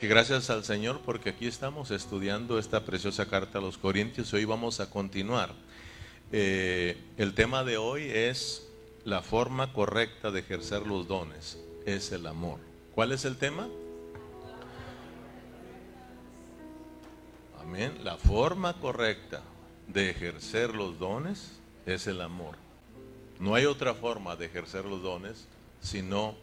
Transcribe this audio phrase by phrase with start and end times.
[0.00, 4.32] Gracias al Señor porque aquí estamos estudiando esta preciosa carta a los Corintios.
[4.32, 5.50] Hoy vamos a continuar.
[6.30, 8.68] Eh, el tema de hoy es
[9.02, 11.58] la forma correcta de ejercer los dones.
[11.84, 12.60] Es el amor.
[12.94, 13.66] ¿Cuál es el tema?
[17.60, 17.98] Amén.
[18.04, 19.42] La forma correcta
[19.88, 22.54] de ejercer los dones es el amor.
[23.40, 25.48] No hay otra forma de ejercer los dones
[25.80, 26.36] sino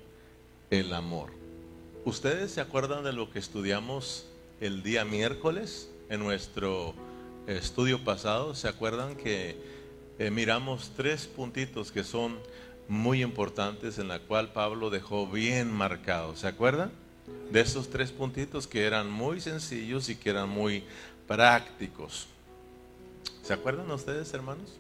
[0.70, 1.45] el amor.
[2.06, 4.28] ¿Ustedes se acuerdan de lo que estudiamos
[4.62, 6.94] el día miércoles en nuestro
[7.48, 8.54] estudio pasado?
[8.54, 9.58] ¿Se acuerdan que
[10.20, 12.38] eh, miramos tres puntitos que son
[12.88, 16.42] muy importantes en la cual Pablo dejó bien marcados?
[16.42, 16.92] ¿Se acuerdan?
[17.52, 20.84] De esos tres puntitos que eran muy sencillos y que eran muy
[21.28, 22.28] prácticos.
[23.42, 24.78] ¿Se acuerdan ustedes, hermanos?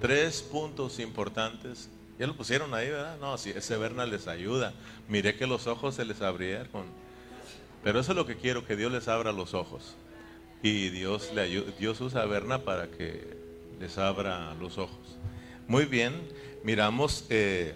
[0.00, 3.18] Tres puntos importantes ya lo pusieron ahí, ¿verdad?
[3.20, 4.72] No, si ese Berna les ayuda.
[5.08, 6.86] Miré que los ojos se les abrieron.
[7.82, 9.96] Pero eso es lo que quiero, que Dios les abra los ojos.
[10.62, 13.36] Y Dios, le ayuda, Dios usa a Berna para que
[13.80, 15.18] les abra los ojos.
[15.66, 16.14] Muy bien,
[16.62, 17.74] miramos eh,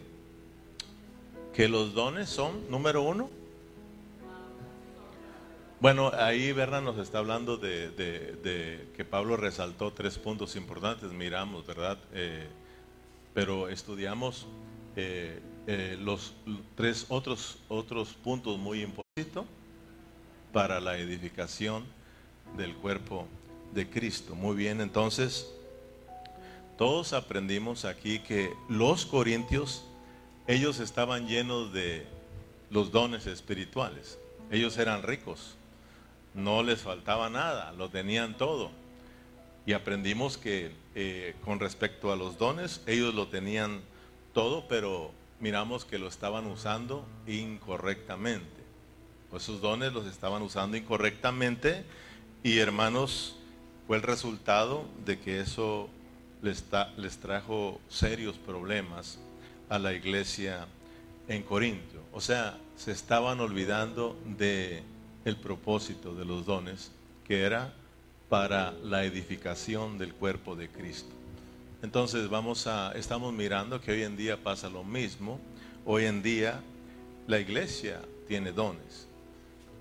[1.53, 3.31] que los dones son, número uno.
[5.81, 11.98] Bueno, ahí Berna nos está hablando de, que Pablo resaltó tres puntos importantes, miramos, ¿verdad?
[12.12, 12.47] Eh,
[13.37, 14.47] pero estudiamos
[14.97, 16.33] eh, eh, los
[16.75, 19.45] tres otros, otros puntos muy importantes
[20.55, 21.84] para la edificación
[22.56, 23.27] del cuerpo
[23.75, 24.34] de Cristo.
[24.34, 25.53] Muy bien, entonces
[26.78, 29.84] todos aprendimos aquí que los corintios,
[30.47, 32.06] ellos estaban llenos de
[32.71, 34.19] los dones espirituales.
[34.50, 35.56] Ellos eran ricos,
[36.33, 38.71] no les faltaba nada, lo tenían todo.
[39.67, 43.81] Y aprendimos que eh, con respecto a los dones, ellos lo tenían
[44.33, 48.47] todo, pero miramos que lo estaban usando incorrectamente.
[49.28, 51.84] Pues sus dones los estaban usando incorrectamente
[52.44, 53.37] y hermanos,
[53.89, 55.89] fue el resultado de que eso
[56.42, 56.64] les,
[56.97, 59.19] les trajo serios problemas
[59.69, 60.66] a la iglesia
[61.26, 62.03] en Corinto.
[62.12, 64.84] O sea, se estaban olvidando de
[65.25, 66.93] el propósito de los dones,
[67.25, 67.75] que era
[68.28, 71.10] para la edificación del cuerpo de Cristo.
[71.82, 75.38] Entonces vamos a, estamos mirando que hoy en día pasa lo mismo.
[75.84, 76.60] Hoy en día
[77.26, 79.06] la iglesia tiene dones.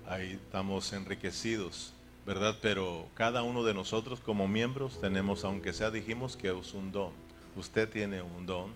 [0.08, 1.92] Ahí estamos enriquecidos,
[2.24, 2.56] ¿verdad?
[2.62, 7.12] Pero cada uno de nosotros como miembros tenemos, aunque sea dijimos que es un don.
[7.56, 8.70] Usted tiene un don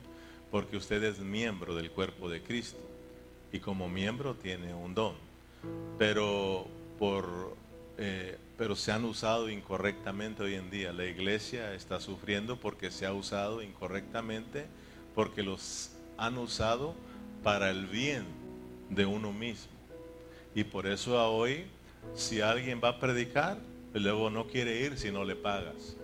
[0.51, 2.81] porque usted es miembro del cuerpo de Cristo
[3.53, 5.15] y como miembro tiene un don.
[5.99, 6.67] Pero
[6.99, 7.55] por
[7.99, 10.93] eh, pero se han usado incorrectamente hoy en día.
[10.93, 14.67] La iglesia está sufriendo porque se ha usado incorrectamente,
[15.15, 16.95] porque los han usado
[17.43, 18.27] para el bien
[18.91, 19.73] de uno mismo.
[20.55, 21.65] Y por eso hoy,
[22.15, 23.57] si alguien va a predicar,
[23.95, 25.97] luego no quiere ir si no le pagas.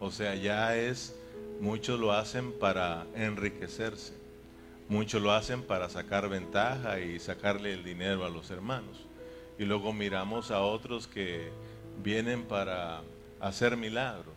[0.00, 1.14] O sea, ya es,
[1.60, 4.14] muchos lo hacen para enriquecerse,
[4.88, 9.12] muchos lo hacen para sacar ventaja y sacarle el dinero a los hermanos
[9.58, 11.50] y luego miramos a otros que
[12.02, 13.02] vienen para
[13.40, 14.34] hacer milagros.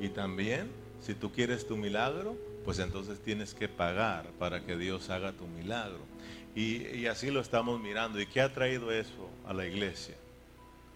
[0.00, 0.70] Y también,
[1.00, 5.46] si tú quieres tu milagro, pues entonces tienes que pagar para que Dios haga tu
[5.46, 6.00] milagro.
[6.54, 8.20] Y, así lo estamos mirando.
[8.20, 10.16] ¿Y qué ha traído eso a la iglesia?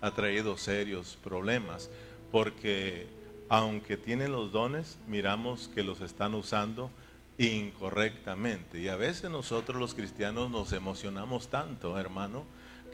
[0.00, 1.88] Ha traído serios problemas,
[2.32, 3.06] porque
[3.48, 6.90] aunque tienen los dones, miramos que los están usando
[7.38, 8.80] incorrectamente.
[8.80, 12.44] Y a veces nosotros los cristianos nos emocionamos tanto, hermano,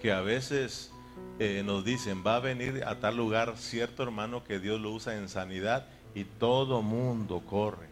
[0.03, 0.93] que a veces
[1.39, 5.17] eh, nos dicen, va a venir a tal lugar cierto hermano que Dios lo usa
[5.17, 7.87] en sanidad y todo mundo corre.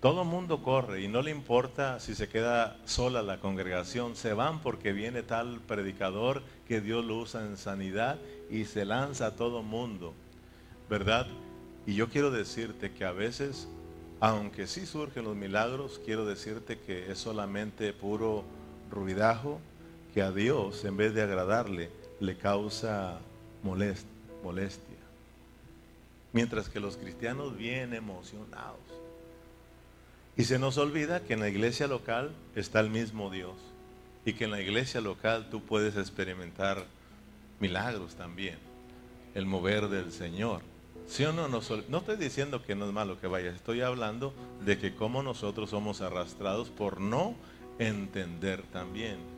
[0.00, 4.60] Todo mundo corre y no le importa si se queda sola la congregación, se van
[4.60, 8.18] porque viene tal predicador que Dios lo usa en sanidad
[8.50, 10.14] y se lanza a todo mundo,
[10.88, 11.26] ¿verdad?
[11.86, 13.68] Y yo quiero decirte que a veces,
[14.20, 18.44] aunque sí surgen los milagros, quiero decirte que es solamente puro
[18.90, 19.60] ruidajo,
[20.16, 21.90] que a Dios, en vez de agradarle,
[22.20, 23.18] le causa
[23.62, 24.96] molestia.
[26.32, 28.80] Mientras que los cristianos vienen emocionados.
[30.34, 33.56] Y se nos olvida que en la iglesia local está el mismo Dios.
[34.24, 36.86] Y que en la iglesia local tú puedes experimentar
[37.60, 38.56] milagros también.
[39.34, 40.62] El mover del Señor.
[41.06, 41.46] ¿Sí o no?
[41.46, 41.60] No,
[41.90, 43.54] no estoy diciendo que no es malo que vayas.
[43.54, 44.32] Estoy hablando
[44.64, 47.34] de que como nosotros somos arrastrados por no
[47.78, 49.35] entender también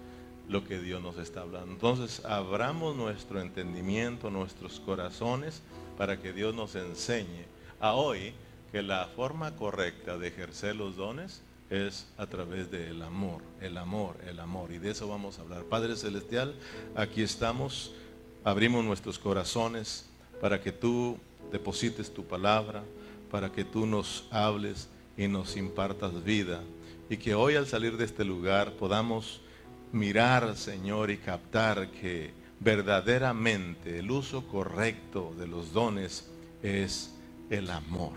[0.49, 1.73] lo que Dios nos está hablando.
[1.73, 5.63] Entonces, abramos nuestro entendimiento, nuestros corazones,
[5.97, 7.45] para que Dios nos enseñe
[7.81, 8.33] a hoy
[8.73, 14.17] que la forma correcta de ejercer los dones es a través del amor, el amor,
[14.27, 14.73] el amor.
[14.73, 15.65] Y de eso vamos a hablar.
[15.65, 16.55] Padre Celestial,
[16.95, 17.93] aquí estamos,
[18.43, 20.09] abrimos nuestros corazones
[20.41, 21.19] para que tú
[21.53, 22.83] deposites tu palabra,
[23.31, 26.63] para que tú nos hables y nos impartas vida.
[27.11, 29.41] Y que hoy al salir de este lugar podamos
[29.93, 36.29] mirar, Señor, y captar que verdaderamente el uso correcto de los dones
[36.63, 37.15] es
[37.51, 38.13] el amor.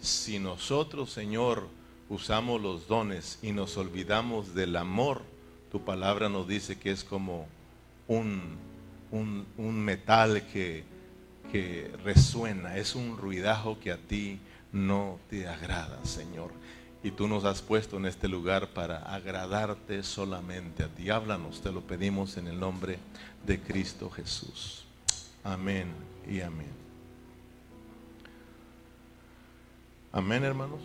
[0.00, 1.68] Si nosotros, Señor,
[2.08, 5.22] usamos los dones y nos olvidamos del amor,
[5.70, 7.46] tu palabra nos dice que es como
[8.06, 8.56] un,
[9.10, 10.84] un, metal que,
[11.52, 14.38] que resuena, es un ruidajo que a ti
[14.72, 16.50] no te agrada, Señor.
[17.08, 21.08] Y tú nos has puesto en este lugar para agradarte solamente a ti.
[21.08, 22.98] Háblanos, te lo pedimos en el nombre
[23.46, 24.84] de Cristo Jesús.
[25.42, 25.88] Amén
[26.28, 26.68] y amén.
[30.12, 30.82] Amén, hermanos.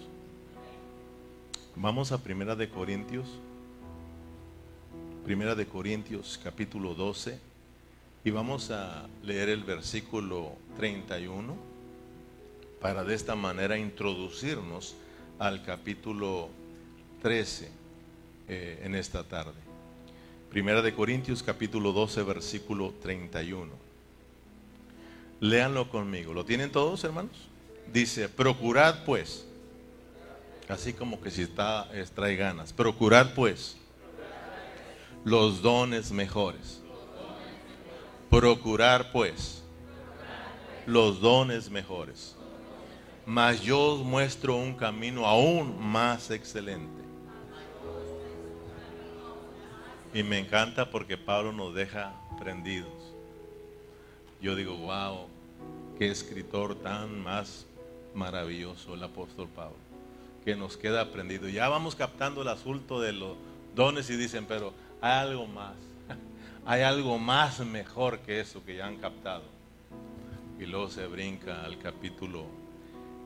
[1.76, 3.28] Vamos a Primera de Corintios.
[5.26, 7.38] Primera de Corintios capítulo 12
[8.24, 11.54] y vamos a leer el versículo 31
[12.80, 14.96] para de esta manera introducirnos
[15.40, 16.50] al capítulo
[17.22, 17.70] 13
[18.48, 19.60] eh, en esta tarde.
[20.50, 23.72] Primera de Corintios capítulo 12 versículo 31.
[25.40, 26.34] Léanlo conmigo.
[26.34, 27.50] ¿Lo tienen todos, hermanos?
[27.92, 29.46] Dice, procurad pues
[30.70, 32.72] Así como que si está, trae ganas.
[32.72, 33.76] Procurad pues
[35.26, 36.82] los dones mejores.
[38.30, 39.62] Procurar pues
[40.86, 42.33] los dones mejores.
[43.26, 47.02] Mas yo os muestro un camino aún más excelente.
[50.14, 52.92] Y me encanta porque Pablo nos deja prendidos.
[54.42, 55.28] Yo digo, wow,
[55.98, 57.66] qué escritor tan más
[58.14, 59.78] maravilloso el apóstol Pablo
[60.44, 61.48] que nos queda aprendido.
[61.48, 63.38] Ya vamos captando el asunto de los
[63.76, 65.76] dones y dicen, pero hay algo más.
[66.66, 69.44] Hay algo más mejor que eso que ya han captado.
[70.60, 72.46] Y luego se brinca al capítulo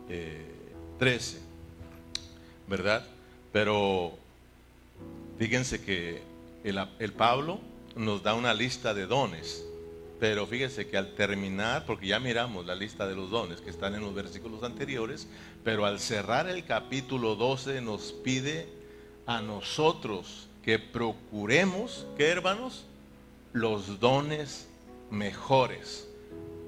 [0.08, 1.42] 13, eh,
[2.68, 3.06] ¿verdad?
[3.52, 4.18] Pero
[5.38, 6.22] fíjense que
[6.64, 7.60] el, el Pablo
[7.96, 9.68] nos da una lista de dones
[10.20, 13.94] pero fíjese que al terminar, porque ya miramos la lista de los dones que están
[13.94, 15.28] en los versículos anteriores,
[15.64, 18.68] pero al cerrar el capítulo 12 nos pide
[19.28, 22.86] a nosotros que procuremos, ¿qué hermanos?
[23.54, 24.68] Los dones
[25.12, 26.08] mejores.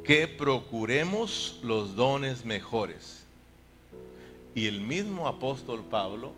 [0.03, 3.18] Que procuremos los dones mejores.
[4.59, 6.33] Y el mismo apóstol Pablo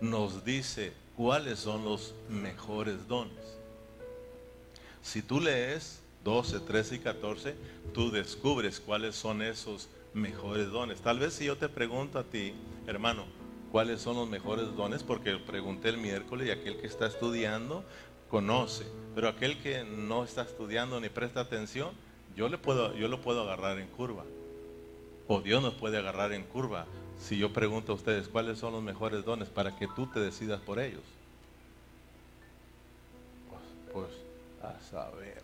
[0.00, 3.58] nos dice cuáles son los mejores dones.
[5.02, 7.56] Si tú lees 12, 13 y 14,
[7.92, 11.00] tú descubres cuáles son esos mejores dones.
[11.00, 12.54] Tal vez si yo te pregunto a ti,
[12.86, 13.24] hermano,
[13.72, 17.82] cuáles son los mejores dones, porque pregunté el miércoles y aquel que está estudiando
[18.28, 21.90] conoce, pero aquel que no está estudiando ni presta atención,
[22.36, 24.22] yo, le puedo, yo lo puedo agarrar en curva.
[25.32, 26.86] O Dios nos puede agarrar en curva
[27.16, 30.60] si yo pregunto a ustedes cuáles son los mejores dones para que tú te decidas
[30.60, 31.04] por ellos.
[33.48, 33.62] Pues,
[33.92, 34.08] pues
[34.60, 35.40] a saber.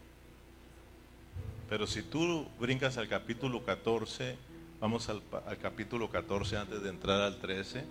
[1.69, 4.37] Pero si tú brincas al capítulo 14,
[4.81, 5.23] vamos al,
[5.63, 7.85] capítulo 14 antes de entrar al 13,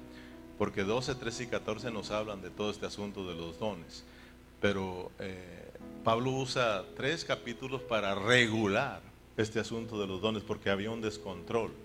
[0.58, 4.04] porque 12, 13 y 14 nos hablan de todo este asunto de los dones.
[4.60, 5.72] Pero eh,
[6.04, 9.02] Pablo usa tres capítulos para regular
[9.38, 11.85] este asunto de los dones, porque había un descontrol.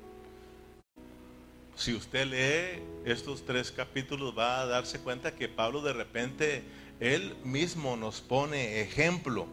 [1.81, 6.63] Si usted lee estos tres capítulos va a darse cuenta que Pablo de repente
[7.01, 9.47] él mismo nos pone ejemplo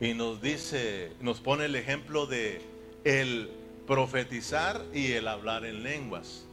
[0.00, 2.60] y nos dice, nos pone el ejemplo de
[3.04, 3.48] el
[3.86, 6.44] profetizar y el hablar en lenguas.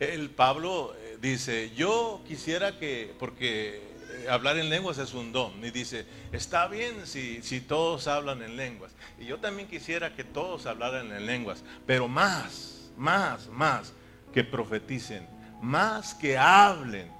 [0.00, 3.82] El Pablo eh, dice, yo quisiera que, porque
[4.12, 8.40] eh, hablar en lenguas es un don, y dice, está bien si, si todos hablan
[8.40, 8.92] en lenguas.
[9.20, 13.92] Y yo también quisiera que todos hablaran en lenguas, pero más, más, más
[14.32, 15.26] que profeticen,
[15.60, 17.10] más que hablen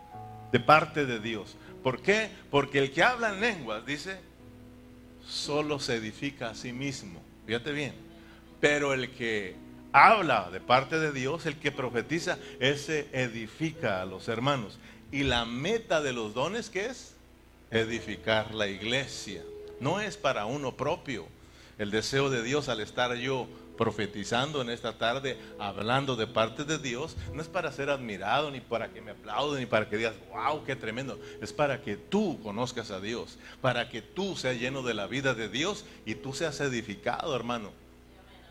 [0.51, 1.57] de parte de Dios.
[1.83, 2.29] ¿Por qué?
[2.51, 4.21] Porque el que habla en lenguas, dice,
[5.27, 7.21] solo se edifica a sí mismo.
[7.47, 7.95] Fíjate bien.
[8.61, 9.57] Pero el que
[9.93, 14.79] habla de parte de Dios, el que profetiza, ese edifica a los hermanos.
[15.11, 17.15] Y la meta de los dones, ¿qué es?
[17.71, 19.43] Edificar la iglesia.
[19.81, 21.27] No es para uno propio.
[21.79, 26.79] El deseo de Dios al estar yo profetizando en esta tarde, hablando de parte de
[26.79, 30.15] Dios, no es para ser admirado, ni para que me aplauden, ni para que digas,
[30.31, 31.19] wow, qué tremendo.
[31.41, 35.35] Es para que tú conozcas a Dios, para que tú seas lleno de la vida
[35.35, 37.71] de Dios y tú seas edificado, hermano.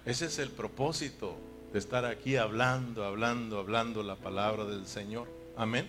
[0.05, 1.37] Ese es el propósito
[1.71, 5.27] de estar aquí hablando, hablando, hablando la palabra del Señor.
[5.55, 5.87] Amén.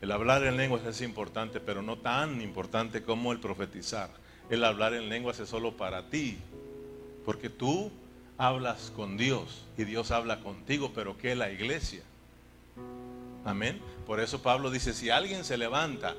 [0.00, 4.10] El hablar en lenguas es importante, pero no tan importante como el profetizar.
[4.48, 6.38] El hablar en lenguas es solo para ti,
[7.24, 7.90] porque tú
[8.38, 12.02] hablas con Dios y Dios habla contigo, pero ¿qué la iglesia?
[13.44, 13.80] Amén.
[14.06, 16.14] Por eso Pablo dice, si alguien se levanta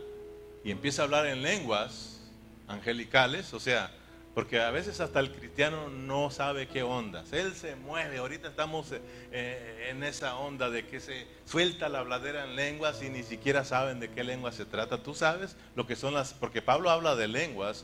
[0.63, 2.21] y empieza a hablar en lenguas
[2.67, 3.91] angelicales, o sea,
[4.33, 7.33] porque a veces hasta el cristiano no sabe qué ondas.
[7.33, 8.19] Él se mueve.
[8.19, 8.93] Ahorita estamos
[9.31, 13.65] eh, en esa onda de que se suelta la habladera en lenguas y ni siquiera
[13.65, 15.03] saben de qué lengua se trata.
[15.03, 16.33] Tú sabes lo que son las...
[16.33, 17.83] Porque Pablo habla de lenguas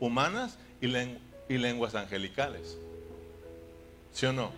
[0.00, 0.86] humanas y,
[1.48, 2.76] y lenguas angelicales.
[4.12, 4.52] ¿Sí o no?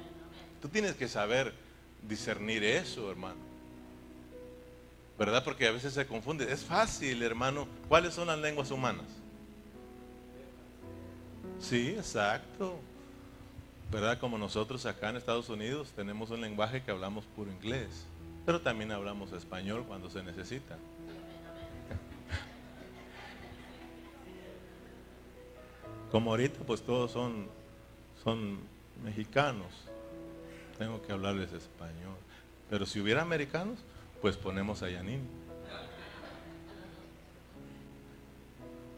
[0.61, 1.53] Tú tienes que saber
[2.03, 3.41] discernir eso, hermano.
[5.19, 5.43] ¿Verdad?
[5.45, 6.53] Porque a veces se confunde.
[6.53, 7.67] Es fácil, hermano.
[7.89, 9.07] ¿Cuáles son las lenguas humanas?
[11.59, 12.79] Sí, exacto.
[13.91, 14.19] ¿Verdad?
[14.19, 18.05] Como nosotros acá en Estados Unidos tenemos un lenguaje que hablamos puro inglés,
[18.45, 20.77] pero también hablamos español cuando se necesita.
[26.17, 27.47] Como ahorita pues todos son,
[28.25, 28.59] son
[29.05, 29.71] mexicanos,
[30.79, 32.17] tengo que hablarles español.
[32.71, 33.81] Pero si hubiera americanos,
[34.23, 35.21] pues ponemos a Yanin.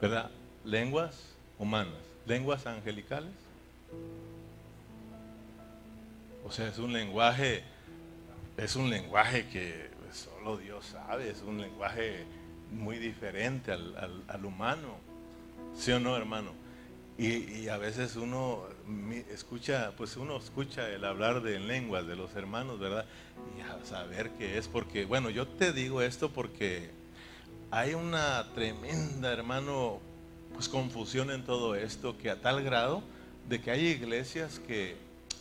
[0.01, 0.31] ¿Verdad?
[0.65, 3.33] Lenguas humanas lenguas angelicales.
[6.47, 7.65] O sea, es un lenguaje,
[8.57, 12.25] es un lenguaje que solo Dios sabe, es un lenguaje
[12.71, 14.95] muy diferente al, humano.
[15.75, 16.68] ¿Sí o no, hermano?
[17.19, 18.63] Y, a veces uno
[19.29, 23.07] escucha, pues uno escucha el hablar de lenguas de los hermanos, ¿verdad?
[23.57, 26.91] Y a saber qué es, porque, bueno, yo te digo esto porque
[27.73, 29.99] hay una tremenda, hermano,
[30.55, 33.03] pues confusión en todo esto, que a tal grado
[33.49, 34.97] de que hay iglesias que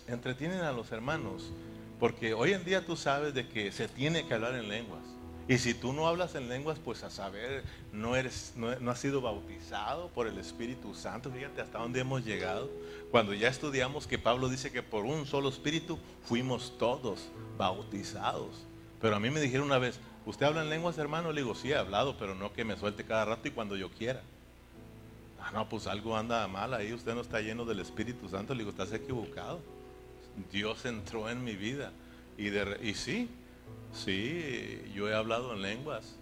[0.08, 1.52] entretienen a los hermanos,
[2.00, 5.04] porque hoy en día tú sabes de que se tiene que hablar en lenguas.
[5.50, 7.64] Y si tú no hablas en lenguas, pues a saber,
[7.94, 11.32] no, eres, no, has sido bautizado por el Espíritu Santo.
[11.32, 12.70] Fíjate hasta dónde hemos llegado.
[13.12, 18.66] Cuando ya estudiamos que Pablo dice que por un solo Espíritu fuimos todos bautizados.
[19.00, 21.32] Pero a mí me dijeron una vez, ¿usted habla en lenguas, hermano?
[21.32, 23.90] Le digo, sí, he hablado, pero no que me suelte cada rato y cuando yo
[23.90, 24.22] quiera.
[25.40, 28.54] Ah, no, pues algo anda mal ahí, usted no está lleno del Espíritu Santo.
[28.54, 29.62] Le digo, estás equivocado.
[30.52, 31.94] Dios entró en mi vida.
[32.38, 33.30] Y, de, y sí,
[33.94, 36.16] sí, yo he hablado en lenguas,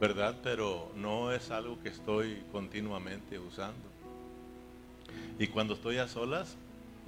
[0.00, 0.36] ¿verdad?
[0.42, 3.88] Pero no es algo que estoy continuamente usando.
[5.38, 6.56] Y cuando estoy a solas,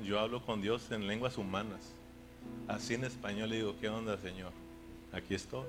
[0.02, 1.92] yo hablo con Dios en lenguas humanas.
[2.68, 4.52] Así en español le digo, ¿qué onda, Señor?
[5.12, 5.66] Aquí estoy.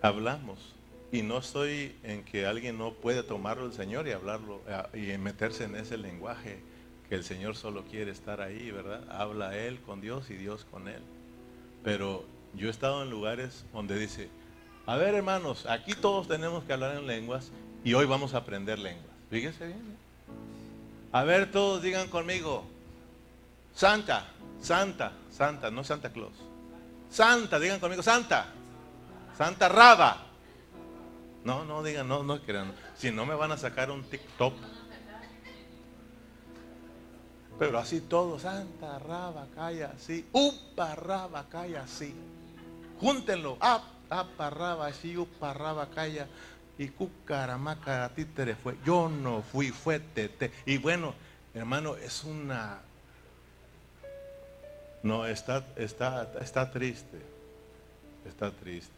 [0.00, 0.74] Hablamos.
[1.10, 5.18] Y no estoy en que alguien no puede tomarlo el Señor y hablarlo eh, y
[5.18, 6.60] meterse en ese lenguaje
[7.08, 9.04] que el Señor solo quiere estar ahí, ¿verdad?
[9.10, 11.02] Habla Él con Dios y Dios con Él.
[11.88, 14.28] Pero yo he estado en lugares donde dice,
[14.84, 17.50] a ver hermanos, aquí todos tenemos que hablar en lenguas
[17.82, 19.08] y hoy vamos a aprender lenguas.
[19.30, 19.78] Fíjese bien.
[19.78, 19.96] ¿eh?
[21.12, 22.66] A ver, todos digan conmigo,
[23.74, 24.26] Santa,
[24.60, 26.34] Santa, Santa, no Santa Claus.
[27.08, 28.48] Santa, digan conmigo, Santa,
[29.38, 30.26] Santa Raba.
[31.42, 32.70] No, no digan, no, no crean.
[32.98, 34.52] Si no me van a sacar un TikTok.
[37.58, 42.14] Pero así todo, Santa Raba, calla así, Upa Raba, calla así.
[43.00, 46.28] Júntenlo, Apa Raba, así, Upa Raba, calla.
[46.78, 48.76] Y Cucaramaca, títere fue.
[48.84, 50.52] Yo no fui, fue Tete.
[50.64, 51.12] Y bueno,
[51.52, 52.78] hermano, es una.
[55.02, 57.18] No, está, está, está triste.
[58.24, 58.92] Está triste.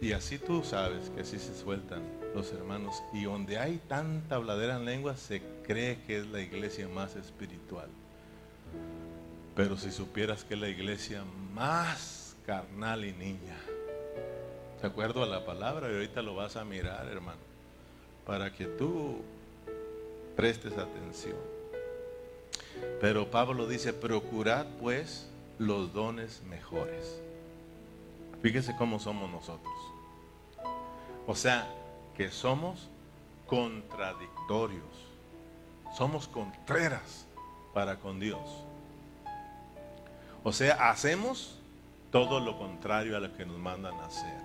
[0.00, 3.02] Y así tú sabes que así se sueltan los hermanos.
[3.12, 7.88] Y donde hay tanta habladera en lengua, se cree que es la iglesia más espiritual.
[9.54, 11.22] Pero si supieras que es la iglesia
[11.54, 13.56] más carnal y niña.
[14.80, 17.40] De acuerdo a la palabra, y ahorita lo vas a mirar, hermano,
[18.26, 19.22] para que tú
[20.36, 21.36] prestes atención.
[23.00, 27.20] Pero Pablo dice, procurad pues los dones mejores.
[28.42, 29.72] Fíjese cómo somos nosotros.
[31.26, 31.66] O sea,
[32.16, 32.88] que somos
[33.46, 34.84] contradictorios.
[35.96, 37.26] Somos contreras
[37.72, 38.64] para con Dios.
[40.42, 41.58] O sea, hacemos
[42.10, 44.40] todo lo contrario a lo que nos mandan a hacer.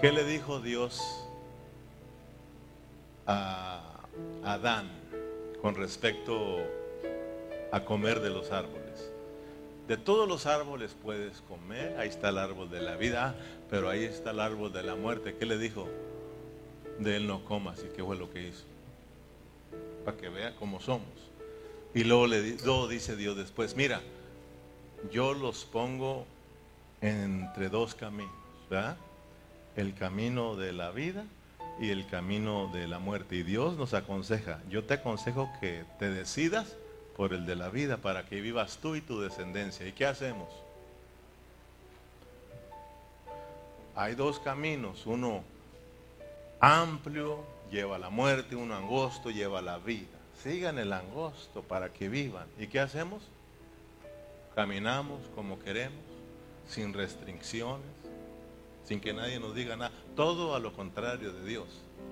[0.00, 1.26] ¿Qué le dijo Dios
[3.26, 3.82] a
[4.44, 4.90] Adán
[5.60, 6.58] con respecto
[7.72, 9.10] a comer de los árboles?
[9.88, 11.98] De todos los árboles puedes comer.
[11.98, 13.34] Ahí está el árbol de la vida,
[13.70, 15.36] pero ahí está el árbol de la muerte.
[15.38, 15.88] ¿Qué le dijo?
[16.98, 17.78] De él no comas.
[17.84, 18.64] ¿Y qué fue lo que hizo?
[20.04, 21.08] Para que vea cómo somos.
[21.94, 24.00] Y luego, le, luego dice Dios después, mira,
[25.12, 26.26] yo los pongo
[27.00, 28.32] entre dos caminos,
[28.68, 28.96] ¿verdad?
[29.76, 31.24] El camino de la vida
[31.80, 33.36] y el camino de la muerte.
[33.36, 36.76] Y Dios nos aconseja, yo te aconsejo que te decidas
[37.16, 39.86] por el de la vida para que vivas tú y tu descendencia.
[39.86, 40.48] ¿Y qué hacemos?
[43.94, 45.42] Hay dos caminos, uno
[46.60, 50.18] amplio lleva a la muerte, uno angosto lleva a la vida.
[50.42, 52.46] Sigan el angosto para que vivan.
[52.58, 53.22] ¿Y qué hacemos?
[54.54, 56.02] Caminamos como queremos,
[56.68, 57.86] sin restricciones,
[58.84, 59.92] sin que nadie nos diga nada.
[60.16, 61.66] Todo a lo contrario de Dios.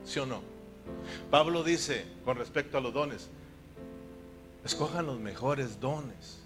[0.04, 0.42] ¿Sí o no?
[1.30, 3.28] Pablo dice con respecto a los dones,
[4.64, 6.40] escojan los mejores dones,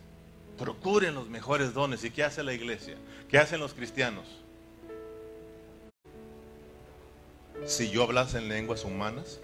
[0.59, 2.05] procuren los mejores dones.
[2.05, 2.97] ¿Y qué hace la iglesia?
[3.29, 4.42] ¿Qué hacen los cristianos?
[7.65, 9.39] Si yo hablase en lenguas humanas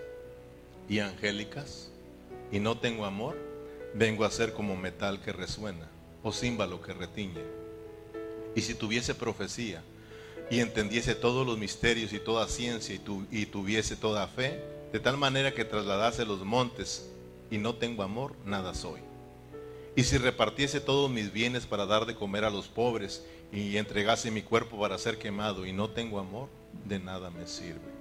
[0.89, 1.91] y angélicas
[2.51, 3.37] y no tengo amor,
[3.95, 5.89] vengo a ser como metal que resuena
[6.25, 7.45] o címbalo que retiñe.
[8.57, 9.85] Y si tuviese profecía
[10.51, 14.61] y entendiese todos los misterios y toda ciencia y, y tuviese toda fe,
[14.93, 17.09] de tal manera que trasladase los montes
[17.53, 19.01] y no tengo amor, nada soy.
[19.95, 24.33] Y si repartiese todos mis bienes para dar de comer a los pobres y entregase
[24.33, 26.49] mi cuerpo para ser quemado y no tengo amor,
[26.85, 27.98] de nada me sirve.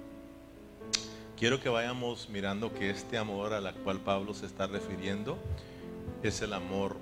[1.38, 5.38] Quiero que vayamos mirando que este amor al cual Pablo se está refiriendo
[6.24, 6.96] es el amor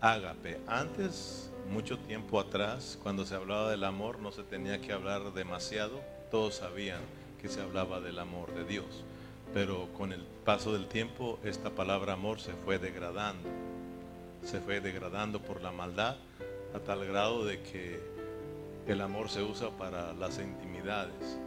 [0.00, 0.58] ágape.
[0.66, 6.00] Antes, mucho tiempo atrás, cuando se hablaba del amor, no se tenía que hablar demasiado.
[6.32, 6.98] Todos sabían
[7.40, 9.04] que se hablaba del amor de Dios.
[9.54, 13.48] Pero con el paso del tiempo, esta palabra amor se fue degradando.
[14.42, 16.16] Se fue degradando por la maldad
[16.74, 18.00] a tal grado de que
[18.88, 21.38] el amor se usa para las intimidades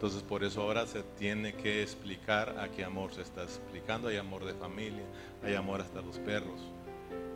[0.00, 4.08] entonces por eso ahora se tiene que explicar a qué amor se está explicando.
[4.08, 5.04] Hay amor de familia,
[5.44, 6.58] hay amor hasta los perros.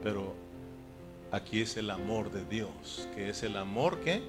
[0.03, 0.35] Pero
[1.31, 4.23] aquí es el amor de Dios, que es el amor que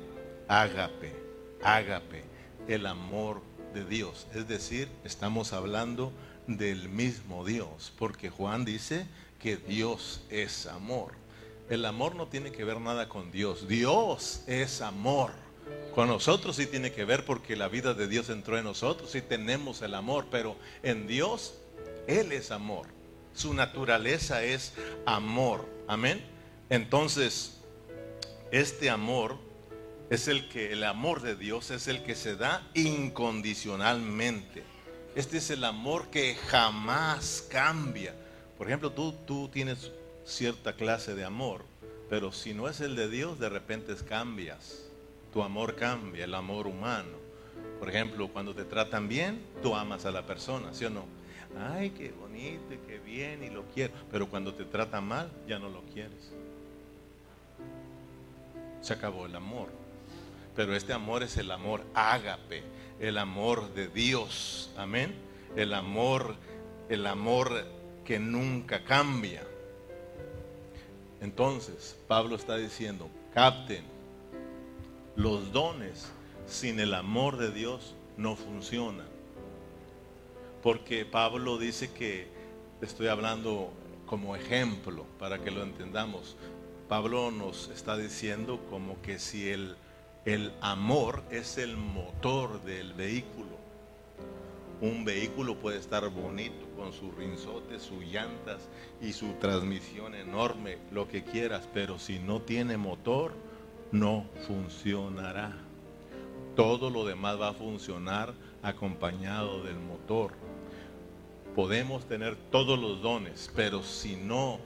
[0.50, 1.16] ágape,
[1.64, 2.26] ágape,
[2.68, 3.42] el amor
[3.74, 4.28] de Dios.
[4.34, 6.12] Es decir, estamos hablando
[6.46, 9.06] del mismo Dios, porque Juan dice
[9.40, 11.14] que Dios es amor.
[11.70, 13.66] El amor no tiene que ver nada con Dios.
[13.70, 15.45] Dios es amor.
[15.96, 19.22] Con nosotros sí tiene que ver porque la vida de Dios entró en nosotros y
[19.22, 21.56] tenemos el amor, pero en Dios
[22.06, 22.88] Él es amor.
[23.34, 24.74] Su naturaleza es
[25.06, 25.66] amor.
[25.88, 26.22] Amén.
[26.70, 27.62] Entonces,
[28.52, 29.38] este amor
[30.10, 34.64] es el que, el amor de Dios es el que se da incondicionalmente.
[35.16, 38.14] Este es el amor que jamás cambia.
[38.58, 39.92] Por ejemplo, tú, tú tienes
[40.26, 41.64] cierta clase de amor,
[42.10, 44.86] pero si no es el de Dios, de repente cambias
[45.36, 47.18] tu amor cambia, el amor humano.
[47.78, 51.04] Por ejemplo, cuando te tratan bien, tú amas a la persona, ¿sí o no?
[51.74, 53.92] Ay, qué bonito, qué bien, y lo quiero.
[54.10, 56.32] Pero cuando te tratan mal, ya no lo quieres.
[58.80, 59.68] Se acabó el amor.
[60.56, 62.64] Pero este amor es el amor ágape,
[63.02, 64.72] el amor de Dios.
[64.78, 65.14] Amén.
[65.58, 66.38] El amor,
[66.88, 67.66] el amor
[68.06, 69.44] que nunca cambia.
[71.20, 73.95] Entonces, Pablo está diciendo, capten,
[75.16, 76.12] los dones
[76.46, 79.08] sin el amor de Dios no funcionan.
[80.62, 82.28] Porque Pablo dice que,
[82.82, 83.72] estoy hablando
[84.06, 86.36] como ejemplo para que lo entendamos,
[86.88, 89.76] Pablo nos está diciendo como que si el,
[90.26, 93.56] el amor es el motor del vehículo,
[94.82, 98.68] un vehículo puede estar bonito con su rinzote, sus llantas
[99.02, 103.34] y su transmisión enorme, lo que quieras, pero si no tiene motor,
[104.00, 105.54] no funcionará.
[106.56, 110.32] Todo lo demás va a funcionar acompañado del motor.
[111.56, 114.60] Podemos tener todos los dones, pero si no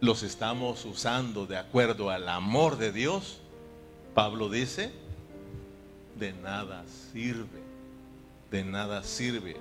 [0.00, 3.40] los estamos usando de acuerdo al amor de Dios,
[4.14, 4.92] Pablo dice,
[6.18, 7.62] de nada sirve,
[8.50, 9.56] de nada sirve.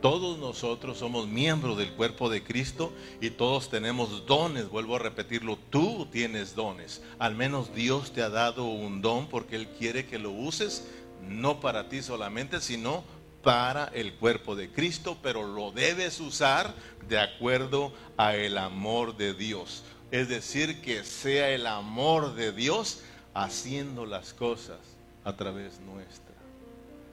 [0.00, 4.68] Todos nosotros somos miembros del cuerpo de Cristo y todos tenemos dones.
[4.68, 7.02] Vuelvo a repetirlo, tú tienes dones.
[7.18, 10.88] Al menos Dios te ha dado un don porque Él quiere que lo uses,
[11.28, 13.02] no para ti solamente, sino
[13.42, 16.74] para el cuerpo de Cristo, pero lo debes usar
[17.08, 19.82] de acuerdo a el amor de Dios.
[20.12, 23.00] Es decir, que sea el amor de Dios
[23.34, 24.78] haciendo las cosas
[25.24, 26.34] a través nuestra.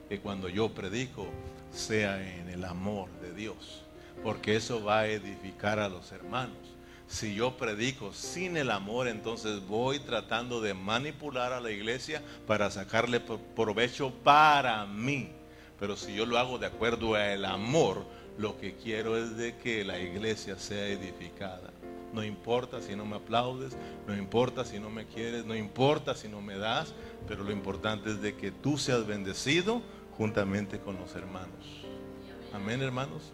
[0.08, 1.28] Que cuando yo predico,
[1.76, 3.84] sea en el amor de Dios,
[4.24, 6.58] porque eso va a edificar a los hermanos.
[7.08, 12.72] Si yo predico sin el amor, entonces voy tratando de manipular a la iglesia para
[12.72, 15.30] sacarle provecho para mí.
[15.80, 18.06] Pero si yo lo hago de acuerdo al amor,
[18.38, 21.72] Lo que quiero es de que la iglesia sea edificada.
[22.12, 26.28] No importa si no me aplaudes, no importa si no me quieres, no importa si
[26.28, 26.94] no me das,
[27.28, 29.82] pero lo importante es de que tú seas bendecido
[30.18, 31.84] juntamente con los hermanos.
[32.54, 33.32] Amén, hermanos.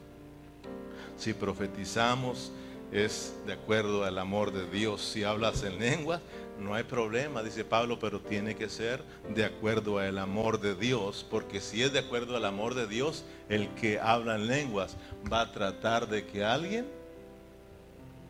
[1.18, 2.52] Si profetizamos
[2.92, 5.02] es de acuerdo al amor de Dios.
[5.02, 6.22] Si hablas en lengua,
[6.60, 9.02] no hay problema, dice Pablo, pero tiene que ser
[9.34, 13.24] de acuerdo al amor de Dios, porque si es de acuerdo al amor de Dios,
[13.50, 14.98] el que habla en lenguas
[15.32, 16.86] va a tratar de que alguien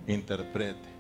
[0.08, 0.91] interprete.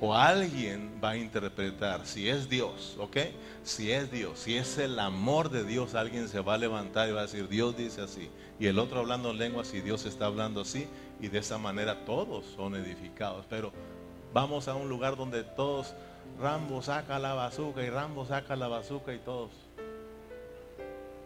[0.00, 3.16] O alguien va a interpretar, si es Dios, ¿ok?
[3.64, 7.12] Si es Dios, si es el amor de Dios, alguien se va a levantar y
[7.12, 8.30] va a decir, Dios dice así.
[8.60, 10.86] Y el otro hablando en lenguas y Dios está hablando así.
[11.20, 13.44] Y de esa manera todos son edificados.
[13.50, 13.72] Pero
[14.32, 15.94] vamos a un lugar donde todos
[16.40, 19.50] Rambo saca la bazuca y Rambo saca la bazuca y todos.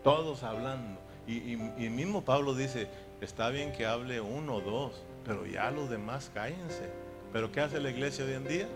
[0.02, 0.98] Todos hablando.
[1.26, 2.88] Y, mismo Pablo dice,
[3.20, 7.01] está bien que hable uno o dos, pero ya los demás cállense.
[7.32, 8.68] Pero ¿qué hace la iglesia hoy en día?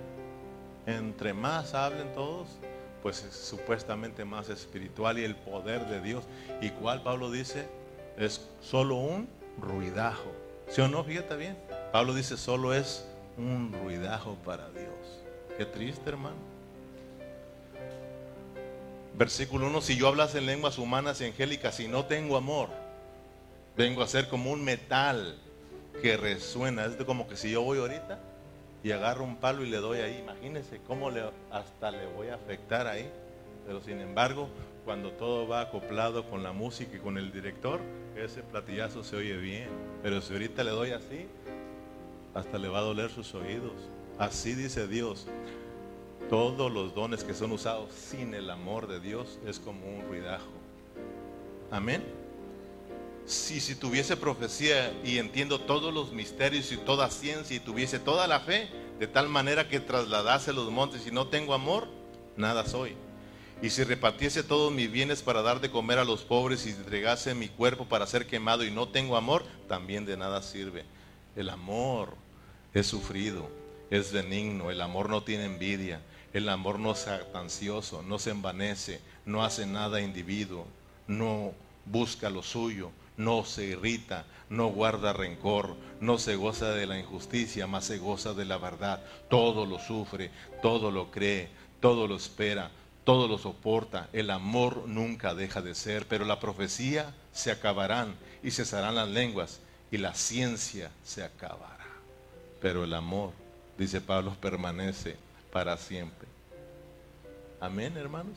[0.86, 2.48] Entre más hablen todos,
[3.02, 6.24] pues es supuestamente más espiritual y el poder de Dios.
[6.62, 7.68] ¿Y cuál Pablo dice?
[8.16, 9.28] Es solo un
[9.60, 10.32] ruidajo.
[10.68, 11.04] ¿Sí o no?
[11.04, 11.56] Fíjate bien.
[11.92, 14.86] Pablo dice, solo es un ruidajo para Dios.
[15.58, 16.36] Qué triste, hermano.
[19.18, 22.68] Versículo 1, si yo hablas en lenguas humanas y angélicas y no tengo amor,
[23.76, 25.38] vengo a ser como un metal
[26.00, 26.86] que resuena.
[26.86, 28.18] Es como que si yo voy ahorita
[28.86, 32.36] y agarro un palo y le doy ahí, imagínense cómo le, hasta le voy a
[32.36, 33.10] afectar ahí.
[33.66, 34.48] Pero sin embargo,
[34.84, 37.80] cuando todo va acoplado con la música y con el director,
[38.14, 39.68] ese platillazo se oye bien.
[40.04, 41.26] Pero si ahorita le doy así,
[42.32, 43.72] hasta le va a doler sus oídos.
[44.20, 45.26] Así dice Dios.
[46.30, 50.52] Todos los dones que son usados sin el amor de Dios es como un ruidajo.
[51.72, 52.04] Amén.
[53.26, 58.26] Si, si tuviese profecía y entiendo todos los misterios y toda ciencia y tuviese toda
[58.26, 61.88] la fe, de tal manera que trasladase los montes y no tengo amor,
[62.36, 62.94] nada soy.
[63.62, 67.34] Y si repartiese todos mis bienes para dar de comer a los pobres y entregase
[67.34, 70.84] mi cuerpo para ser quemado y no tengo amor, también de nada sirve.
[71.34, 72.14] El amor
[72.74, 73.50] es sufrido
[73.90, 76.00] es benigno, el amor no tiene envidia,
[76.32, 80.66] el amor no es ansioso, no se envanece, no hace nada individuo,
[81.06, 81.52] no
[81.84, 87.66] busca lo suyo, no se irrita, no guarda rencor, no se goza de la injusticia,
[87.66, 89.02] más se goza de la verdad.
[89.28, 90.30] Todo lo sufre,
[90.62, 91.48] todo lo cree,
[91.80, 92.70] todo lo espera,
[93.04, 94.08] todo lo soporta.
[94.12, 99.60] El amor nunca deja de ser, pero la profecía se acabarán y cesarán las lenguas
[99.90, 101.86] y la ciencia se acabará.
[102.60, 103.32] Pero el amor
[103.78, 105.16] dice Pablo, permanece
[105.52, 106.28] para siempre.
[107.60, 108.36] Amén, hermanos.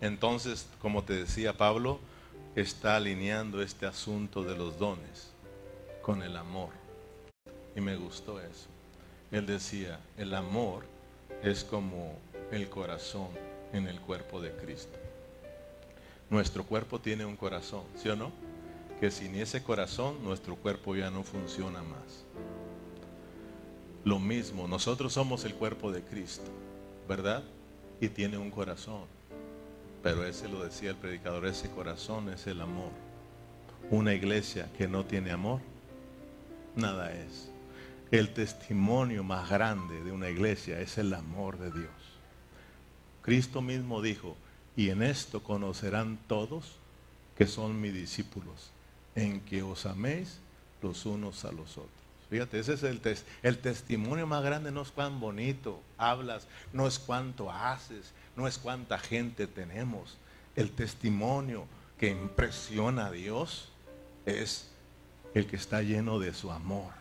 [0.00, 1.98] Entonces, como te decía Pablo,
[2.54, 5.30] está alineando este asunto de los dones
[6.02, 6.70] con el amor.
[7.76, 8.66] Y me gustó eso.
[9.30, 10.84] Él decía, el amor
[11.42, 12.18] es como
[12.50, 13.28] el corazón
[13.72, 14.98] en el cuerpo de Cristo.
[16.30, 18.32] Nuestro cuerpo tiene un corazón, ¿sí o no?
[19.00, 22.24] Que sin ese corazón nuestro cuerpo ya no funciona más
[24.08, 24.66] lo mismo.
[24.66, 26.50] Nosotros somos el cuerpo de Cristo,
[27.08, 27.42] ¿verdad?
[28.00, 29.02] Y tiene un corazón.
[30.02, 32.90] Pero ese lo decía el predicador, ese corazón es el amor.
[33.90, 35.60] Una iglesia que no tiene amor,
[36.76, 37.50] nada es.
[38.10, 41.90] El testimonio más grande de una iglesia es el amor de Dios.
[43.22, 44.36] Cristo mismo dijo,
[44.76, 46.76] y en esto conocerán todos
[47.36, 48.70] que son mis discípulos,
[49.14, 50.38] en que os améis
[50.80, 52.07] los unos a los otros.
[52.30, 53.00] Fíjate, ese es el,
[53.42, 58.58] el testimonio más grande, no es cuán bonito hablas, no es cuánto haces, no es
[58.58, 60.18] cuánta gente tenemos.
[60.54, 61.66] El testimonio
[61.98, 63.70] que impresiona a Dios
[64.26, 64.68] es
[65.34, 66.92] el que está lleno de su amor.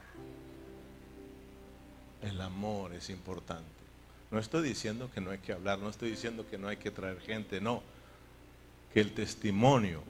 [2.22, 3.66] El amor es importante.
[4.32, 6.92] No estoy diciendo que no hay que hablar, no estoy diciendo que no hay que
[6.92, 7.82] traer gente, no.
[8.94, 10.04] Que el testimonio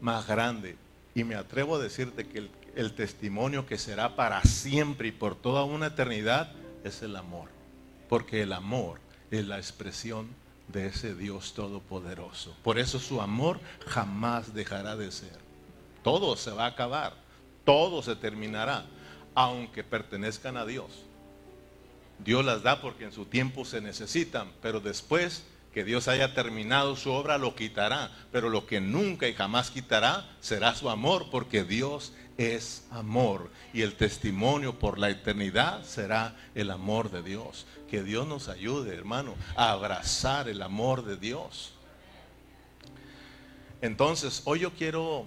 [0.00, 0.76] más grande,
[1.14, 5.34] y me atrevo a decirte que el, el testimonio que será para siempre y por
[5.34, 6.52] toda una eternidad
[6.84, 7.48] es el amor.
[8.08, 10.28] Porque el amor es la expresión
[10.68, 12.54] de ese Dios todopoderoso.
[12.62, 15.38] Por eso su amor jamás dejará de ser.
[16.02, 17.14] Todo se va a acabar,
[17.64, 18.84] todo se terminará,
[19.34, 21.04] aunque pertenezcan a Dios.
[22.18, 26.96] Dios las da porque en su tiempo se necesitan, pero después que Dios haya terminado
[26.96, 31.64] su obra lo quitará, pero lo que nunca y jamás quitará será su amor, porque
[31.64, 37.66] Dios es amor y el testimonio por la eternidad será el amor de Dios.
[37.88, 41.72] Que Dios nos ayude, hermano, a abrazar el amor de Dios.
[43.80, 45.26] Entonces, hoy yo quiero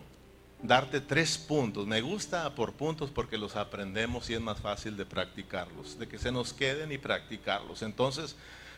[0.62, 1.88] darte tres puntos.
[1.88, 6.18] Me gusta por puntos porque los aprendemos y es más fácil de practicarlos, de que
[6.20, 7.82] se nos queden y practicarlos.
[7.82, 8.36] Entonces,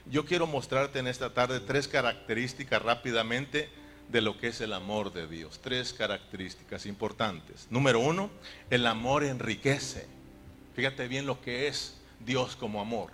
[0.09, 3.69] yo quiero mostrarte en esta tarde tres características rápidamente
[4.11, 5.61] de lo que es el amor de Dios.
[5.61, 7.67] Tres características importantes.
[7.69, 8.29] Número uno,
[8.69, 10.05] el amor enriquece.
[10.75, 13.11] Fíjate bien lo que es Dios como amor.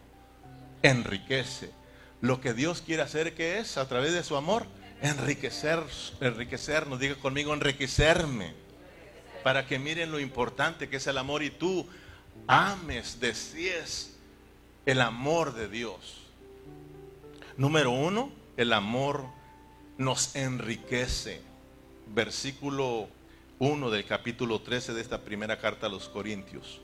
[0.81, 1.71] Enriquece.
[2.19, 3.77] Lo que Dios quiere hacer, que es?
[3.77, 4.65] A través de su amor,
[5.01, 5.83] enriquecer,
[6.19, 6.99] enriquecernos.
[6.99, 8.53] Diga conmigo, enriquecerme.
[9.43, 11.87] Para que miren lo importante que es el amor y tú
[12.47, 14.17] ames, desees
[14.87, 16.23] el amor de Dios.
[17.55, 19.36] Número uno, el amor
[19.97, 21.41] nos enriquece.
[22.07, 23.07] Versículo
[23.59, 26.79] 1 del capítulo 13 de esta primera carta a los Corintios.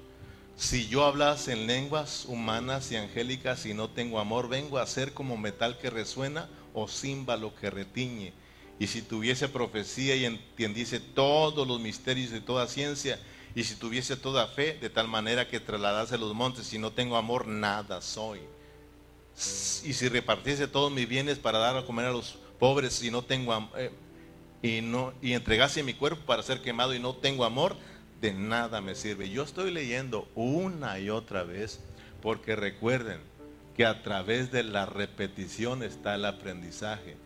[0.55, 5.13] Si yo hablase en lenguas humanas y angélicas y no tengo amor, vengo a ser
[5.13, 8.33] como metal que resuena o címbalo que retiñe.
[8.79, 13.19] Y si tuviese profecía y entendiese todos los misterios de toda ciencia,
[13.55, 17.17] y si tuviese toda fe, de tal manera que trasladase los montes, si no tengo
[17.17, 18.39] amor, nada soy.
[19.83, 23.23] Y si repartiese todos mis bienes para dar a comer a los pobres, si no
[23.23, 23.91] tengo eh,
[24.61, 27.75] y no y entregase mi cuerpo para ser quemado y no tengo amor,
[28.21, 29.29] de nada me sirve.
[29.29, 31.79] Yo estoy leyendo una y otra vez
[32.21, 33.19] porque recuerden
[33.75, 37.17] que a través de la repetición está el aprendizaje.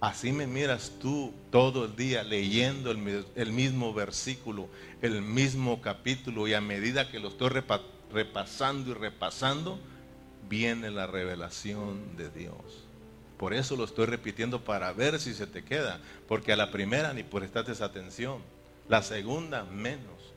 [0.00, 4.68] Así me miras tú todo el día leyendo el, el mismo versículo,
[5.00, 7.50] el mismo capítulo y a medida que lo estoy
[8.10, 9.78] repasando y repasando,
[10.48, 12.88] viene la revelación de Dios.
[13.42, 15.98] Por eso lo estoy repitiendo para ver si se te queda.
[16.28, 18.40] Porque a la primera ni prestaste atención.
[18.88, 20.32] La segunda menos.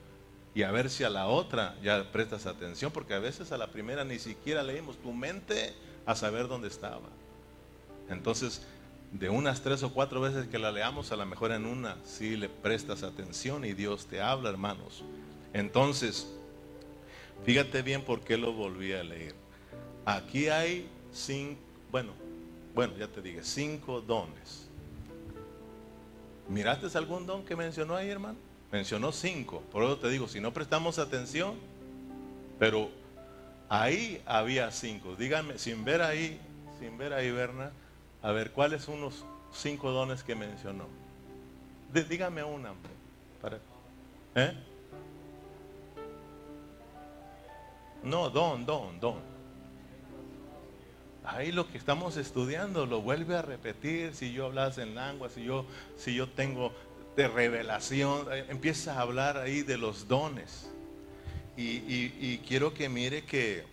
[0.56, 2.92] Y a ver si a la otra ya prestas atención.
[2.92, 5.76] Porque a veces a la primera ni siquiera leímos tu mente
[6.08, 7.08] a saber dónde estaba.
[8.10, 8.64] Entonces,
[9.12, 12.36] de unas tres o cuatro veces que la leamos, a lo mejor en una sí
[12.36, 15.04] le prestas atención y Dios te habla, hermanos.
[15.54, 16.26] Entonces,
[17.46, 19.36] fíjate bien por qué lo volví a leer.
[20.08, 22.25] Aquí hay cinco, bueno,
[22.76, 24.68] bueno, ya te dije, cinco dones.
[26.50, 28.38] ¿Miraste algún don que mencionó ahí, hermano?
[28.72, 29.64] Mencionó cinco.
[29.72, 31.56] Por eso te digo, si no prestamos atención,
[32.60, 32.90] pero
[33.70, 35.16] ahí había cinco.
[35.16, 36.40] Díganme, sin ver ahí,
[36.80, 37.72] sin ver ahí, Berna,
[38.22, 40.86] a ver, ¿cuáles son los cinco dones que mencionó?
[41.94, 42.74] dígame una,
[43.42, 43.58] para,
[44.36, 44.54] ¿eh?
[48.04, 49.35] No, don, don, don.
[51.28, 54.14] Ahí lo que estamos estudiando lo vuelve a repetir.
[54.14, 55.66] Si yo hablas en lengua, si yo,
[55.98, 56.72] si yo tengo
[57.16, 60.70] de revelación, eh, empieza a hablar ahí de los dones.
[61.58, 63.64] Y, quiero que mire que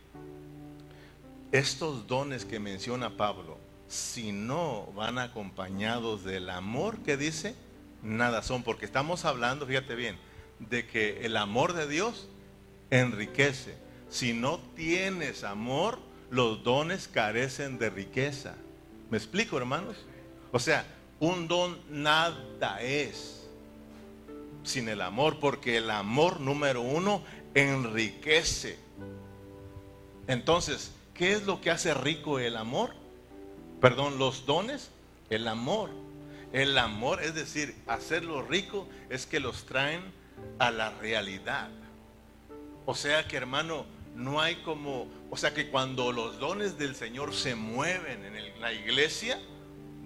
[1.50, 7.56] estos dones que menciona Pablo, si no van acompañados del amor que dice,
[8.02, 10.16] nada son, porque estamos hablando, fíjate bien,
[10.60, 12.28] de que el amor de Dios
[12.90, 13.76] enriquece.
[14.08, 15.98] Si no tienes amor,
[16.32, 18.54] los dones carecen de riqueza.
[19.10, 19.96] ¿Me explico, hermanos?
[20.50, 20.86] O sea,
[21.20, 23.46] un don nada es
[24.64, 27.22] sin el amor, porque el amor número uno
[27.54, 28.78] enriquece.
[30.26, 32.94] Entonces, ¿qué es lo que hace rico el amor?
[33.82, 34.90] Perdón, los dones,
[35.28, 35.90] el amor.
[36.54, 40.00] El amor, es decir, hacerlo rico es que los traen
[40.58, 41.68] a la realidad.
[42.86, 43.84] O sea que, hermano,
[44.16, 48.70] no hay como, o sea que cuando los dones del Señor se mueven en la
[48.74, 49.40] iglesia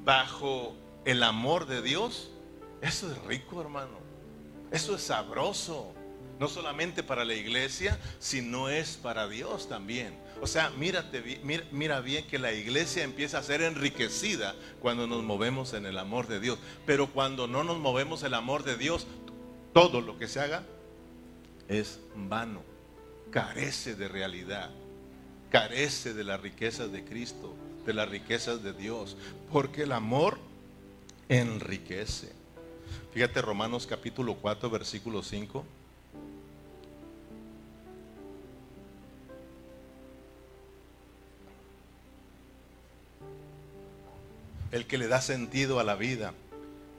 [0.05, 2.31] bajo el amor de Dios,
[2.81, 3.99] eso es rico, hermano.
[4.71, 5.93] Eso es sabroso.
[6.39, 10.17] No solamente para la iglesia, sino es para Dios también.
[10.41, 15.87] O sea, mira, bien que la iglesia empieza a ser enriquecida cuando nos movemos en
[15.87, 16.61] el amor de Dios.
[16.87, 19.09] Pero cuando no nos movemos el amor de Dios,
[19.73, 20.63] todo lo que se haga
[21.67, 22.63] es vano
[23.33, 24.71] carece de realidad,
[25.61, 27.55] carece de las riquezas de Cristo,
[27.87, 29.17] de las riquezas de Dios,
[29.51, 30.39] porque el amor
[31.29, 32.33] enriquece.
[33.13, 35.65] Fíjate Romanos capítulo 4, versículo 5.
[44.73, 46.35] El que le da sentido a la vida,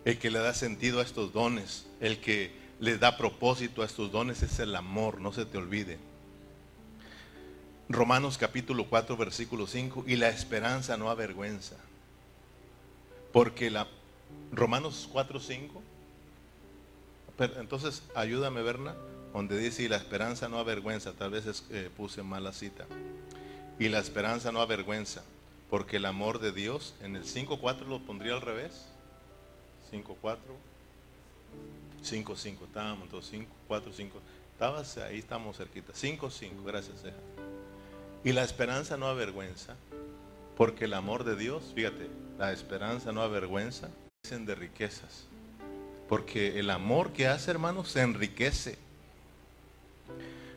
[0.04, 4.12] el que le da sentido a estos dones, el que le da propósito a estos
[4.12, 6.00] dones es el amor, no se te olvide.
[7.90, 11.76] Romanos capítulo 4, versículo 5, y la esperanza no avergüenza.
[13.32, 13.88] Porque la
[14.52, 15.82] Romanos 4, 5,
[17.60, 18.96] entonces ayúdame, Berna,
[19.34, 22.86] donde dice, y la esperanza no avergüenza, tal vez eh, puse mala cita.
[23.80, 25.24] Y la esperanza no avergüenza,
[25.70, 28.86] porque el amor de Dios, en el 5, 4 lo pondría al revés.
[29.92, 30.42] 5, 4.
[32.02, 34.22] 5, 5, estábamos todos 5, 4, 5.
[34.54, 35.94] Estabas ahí, estamos cerquita.
[35.94, 37.06] 5, 5, gracias.
[37.06, 37.37] Eja.
[38.24, 39.76] Y la esperanza no avergüenza,
[40.56, 43.90] porque el amor de Dios, fíjate, la esperanza no avergüenza,
[44.24, 45.26] dicen de riquezas.
[46.10, 48.78] Porque el amor que hace, hermano, se enriquece.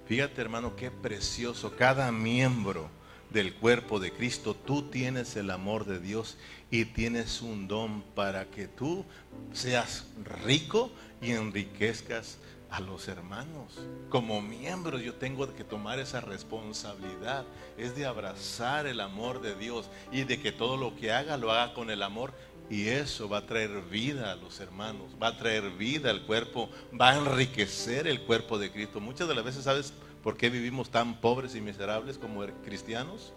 [0.07, 1.77] Fíjate, hermano, qué precioso.
[1.77, 2.89] Cada miembro
[3.31, 6.37] del cuerpo de Cristo, tú tienes el amor de Dios
[6.71, 9.05] y tienes un don para que tú
[9.53, 10.07] seas
[10.45, 10.91] rico
[11.23, 12.39] y enriquezcas
[12.71, 13.79] a los hermanos.
[14.09, 17.45] Como miembro yo tengo que tomar esa responsabilidad.
[17.77, 21.51] Es de abrazar el amor de Dios y de que todo lo que haga lo
[21.53, 22.33] haga con el amor.
[22.69, 26.71] Y eso va a traer vida a los hermanos, va a traer vida al cuerpo,
[26.99, 29.01] va a enriquecer el cuerpo de Cristo.
[29.01, 33.33] Muchas de las veces, ¿sabes por qué vivimos tan pobres y miserables como cristianos?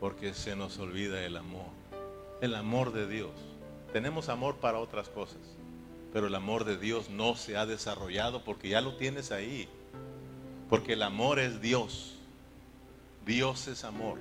[0.00, 1.70] Porque se nos olvida el amor,
[2.40, 3.30] el amor de Dios.
[3.92, 5.55] Tenemos amor para otras cosas
[6.16, 9.68] pero el amor de Dios no se ha desarrollado porque ya lo tienes ahí.
[10.70, 12.14] Porque el amor es Dios.
[13.26, 14.16] Dios es amor.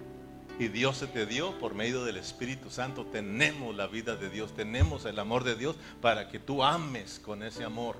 [0.60, 3.06] Y Dios se te dio por medio del Espíritu Santo.
[3.06, 7.42] Tenemos la vida de Dios, tenemos el amor de Dios para que tú ames con
[7.44, 7.96] ese amor.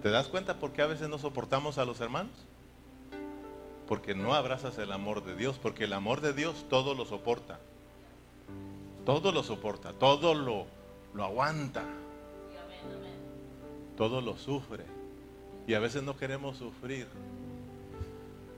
[0.00, 2.30] ¿Te das cuenta por qué a veces no soportamos a los hermanos?
[3.88, 7.58] Porque no abrazas el amor de Dios, porque el amor de Dios todo lo soporta.
[9.04, 10.66] Todo lo soporta, todo lo,
[11.14, 11.82] lo aguanta
[13.96, 14.84] todo lo sufre.
[15.66, 17.06] Y a veces no queremos sufrir.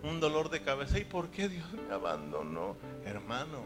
[0.02, 0.98] Un dolor de cabeza.
[0.98, 2.76] ¿Y por qué Dios me abandonó?
[3.04, 3.60] Hermano,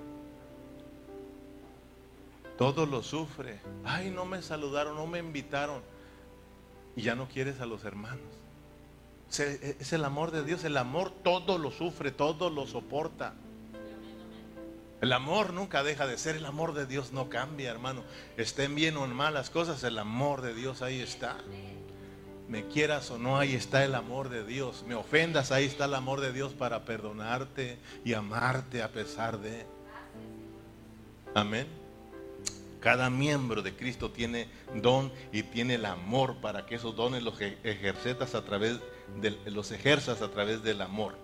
[2.56, 3.60] todo lo sufre.
[3.84, 5.82] Ay, no me saludaron, no me invitaron.
[6.96, 8.26] Y ya no quieres a los hermanos.
[9.28, 10.64] Es el amor de Dios.
[10.64, 13.34] El amor todo lo sufre, todo lo soporta.
[15.00, 18.02] El amor nunca deja de ser, el amor de Dios no cambia, hermano.
[18.36, 21.36] Estén bien o en malas cosas, el amor de Dios ahí está.
[22.48, 24.84] Me quieras o no, ahí está el amor de Dios.
[24.88, 29.66] Me ofendas, ahí está el amor de Dios para perdonarte y amarte a pesar de.
[31.34, 31.68] Amén.
[32.80, 37.40] Cada miembro de Cristo tiene don y tiene el amor para que esos dones los
[37.40, 38.78] ejercetas a través
[39.20, 41.16] de, los ejerzas a través del amor.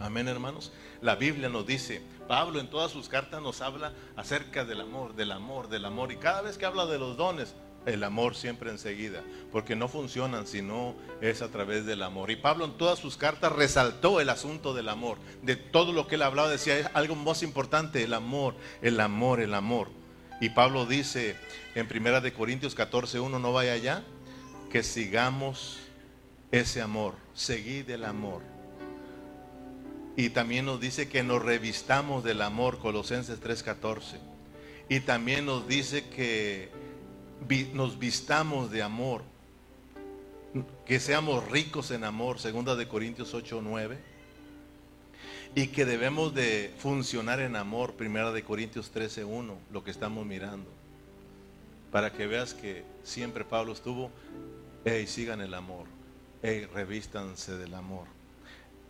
[0.00, 0.72] Amén, hermanos.
[1.00, 5.32] La Biblia nos dice, Pablo en todas sus cartas nos habla acerca del amor, del
[5.32, 6.12] amor, del amor.
[6.12, 7.54] Y cada vez que habla de los dones,
[7.86, 12.30] el amor siempre enseguida, porque no funcionan si no es a través del amor.
[12.30, 15.18] Y Pablo en todas sus cartas resaltó el asunto del amor.
[15.42, 19.54] De todo lo que él hablaba decía algo más importante, el amor, el amor, el
[19.54, 19.88] amor.
[20.40, 21.36] Y Pablo dice
[21.74, 24.02] en Primera de Corintios 14, 1, no vaya allá,
[24.70, 25.78] que sigamos
[26.50, 28.55] ese amor, seguid el amor.
[30.16, 34.18] Y también nos dice que nos revistamos del amor, Colosenses 3:14.
[34.88, 36.70] Y también nos dice que
[37.74, 39.22] nos vistamos de amor,
[40.86, 43.98] que seamos ricos en amor, segunda de Corintios 8:9.
[45.54, 50.70] Y que debemos de funcionar en amor, primera de Corintios 13:1, lo que estamos mirando.
[51.92, 54.10] Para que veas que siempre Pablo estuvo,
[54.84, 55.86] hey, sigan el amor,
[56.42, 58.06] hey, revístanse del amor,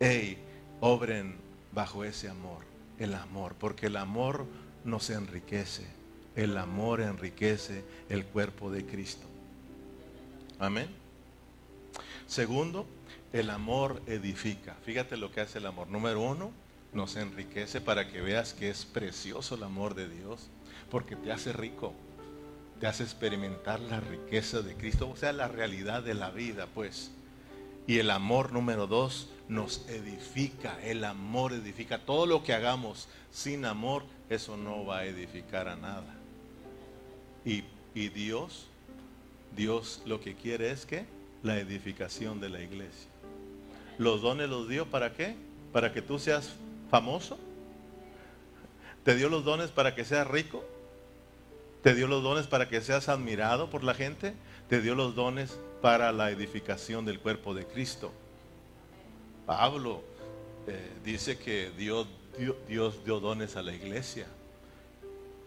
[0.01, 0.39] hey,
[0.81, 1.37] obren
[1.73, 2.65] bajo ese amor,
[2.99, 4.47] el amor, porque el amor
[4.85, 5.87] nos enriquece,
[6.35, 9.27] el amor enriquece el cuerpo de Cristo.
[10.59, 10.89] Amén.
[12.27, 12.87] Segundo,
[13.33, 14.75] el amor edifica.
[14.85, 15.89] Fíjate lo que hace el amor.
[15.89, 16.51] Número uno,
[16.93, 20.49] nos enriquece para que veas que es precioso el amor de Dios,
[20.91, 21.93] porque te hace rico,
[22.81, 27.11] te hace experimentar la riqueza de Cristo, o sea, la realidad de la vida, pues.
[27.87, 31.99] Y el amor número dos nos edifica, el amor edifica.
[31.99, 36.15] Todo lo que hagamos sin amor, eso no va a edificar a nada.
[37.45, 37.63] Y,
[37.95, 38.67] y Dios,
[39.57, 41.07] Dios lo que quiere es que
[41.43, 43.09] la edificación de la iglesia.
[43.99, 45.37] Los dones los dio para qué?
[45.73, 46.55] Para que tú seas
[46.91, 47.39] famoso.
[49.05, 50.65] Te dio los dones para que seas rico.
[51.83, 54.35] Te dio los dones para que seas admirado por la gente.
[54.69, 58.13] Te dio los dones para la edificación del cuerpo de Cristo.
[59.47, 60.03] Pablo
[60.67, 62.07] eh, dice que Dios,
[62.69, 64.27] Dios dio dones a la iglesia.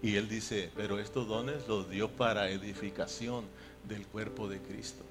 [0.01, 3.45] Y él dice, pero estos dones los dio para edificación
[3.88, 5.04] del cuerpo de Cristo.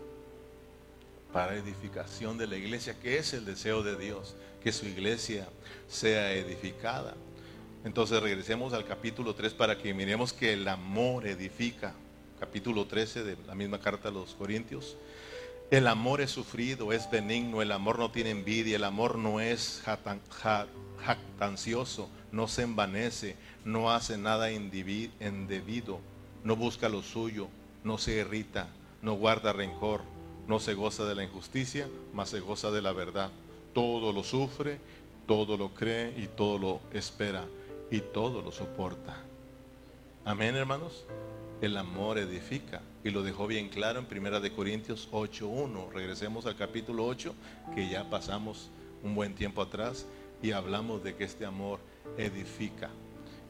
[1.33, 5.47] Para edificación de la iglesia, que es el deseo de Dios, que su iglesia
[5.89, 7.15] sea edificada.
[7.85, 11.95] Entonces regresemos al capítulo 3 para que miremos que el amor edifica.
[12.41, 14.97] Capítulo 13 de la misma carta a los Corintios.
[15.71, 19.83] El amor es sufrido, es benigno, el amor no tiene envidia, el amor no es
[21.05, 26.01] jactancioso, no se envanece, no hace nada indebido,
[26.43, 27.49] no busca lo suyo,
[27.85, 28.69] no se irrita,
[29.03, 30.01] no guarda rencor,
[30.47, 33.31] no se goza de la injusticia, mas se goza de la verdad.
[33.75, 34.81] Todo lo sufre,
[35.27, 37.45] todo lo cree y todo lo espera
[37.91, 39.19] y todo lo soporta.
[40.25, 41.05] Amén, hermanos.
[41.61, 45.91] El amor edifica y lo dejó bien claro en Primera de Corintios 8:1.
[45.91, 47.35] Regresemos al capítulo 8
[47.75, 48.69] que ya pasamos
[49.03, 50.05] un buen tiempo atrás
[50.43, 51.81] y hablamos de que este amor
[52.19, 52.91] edifica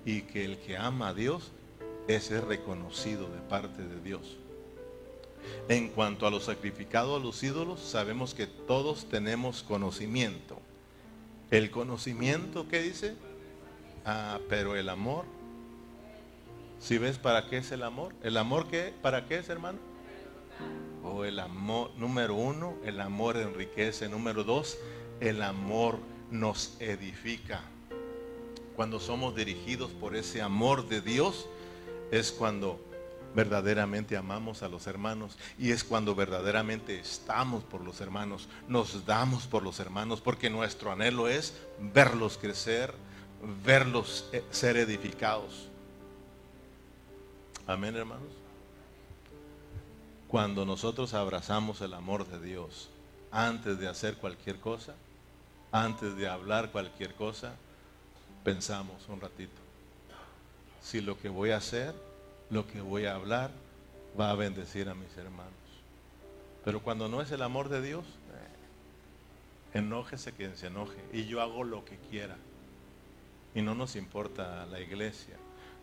[0.05, 1.51] y que el que ama a Dios
[2.07, 4.37] es reconocido de parte de Dios.
[5.69, 10.61] En cuanto a lo sacrificado a los ídolos, sabemos que todos tenemos conocimiento.
[11.51, 13.17] El conocimiento, ¿qué dice?
[14.05, 15.25] Ah, pero el amor.
[16.81, 18.15] Si ves para qué es el amor?
[18.23, 18.95] ¿El amor qué?
[19.03, 19.79] ¿Para qué es, hermano?
[21.03, 24.09] O oh, el amor, número uno, el amor enriquece.
[24.09, 24.79] Número dos,
[25.21, 25.99] el amor
[26.31, 27.63] nos edifica.
[28.77, 31.49] Cuando somos dirigidos por ese amor de Dios,
[32.13, 32.81] es cuando
[33.35, 39.47] verdaderamente amamos a los hermanos y es cuando verdaderamente estamos por los hermanos, nos damos
[39.47, 42.95] por los hermanos, porque nuestro anhelo es verlos crecer,
[43.65, 45.68] verlos eh, ser edificados.
[47.69, 48.33] Amén, hermanos.
[50.27, 52.89] Cuando nosotros abrazamos el amor de Dios
[53.31, 54.95] antes de hacer cualquier cosa,
[55.71, 57.57] antes de hablar cualquier cosa,
[58.43, 59.61] pensamos un ratito.
[60.81, 61.95] Si lo que voy a hacer,
[62.49, 63.51] lo que voy a hablar,
[64.19, 65.53] va a bendecir a mis hermanos.
[66.65, 68.07] Pero cuando no es el amor de Dios,
[69.75, 71.05] eh, enójese quien se enoje.
[71.13, 72.39] Y yo hago lo que quiera.
[73.55, 75.37] Y no nos importa la iglesia.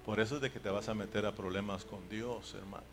[0.06, 2.84] Por eso es de que te vas a meter a problemas con Dios, hermano.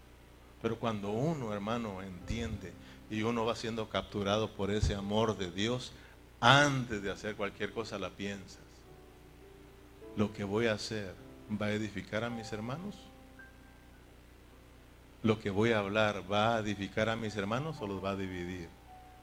[0.63, 2.73] Pero cuando uno, hermano, entiende
[3.11, 5.93] y uno va siendo capturado por ese amor de Dios,
[6.41, 8.63] antes de hacer cualquier cosa la piensas.
[10.17, 11.15] Lo que voy a hacer
[11.61, 12.97] va a edificar a mis hermanos.
[15.23, 18.17] Lo que voy a hablar va a edificar a mis hermanos o los va a
[18.17, 18.69] dividir.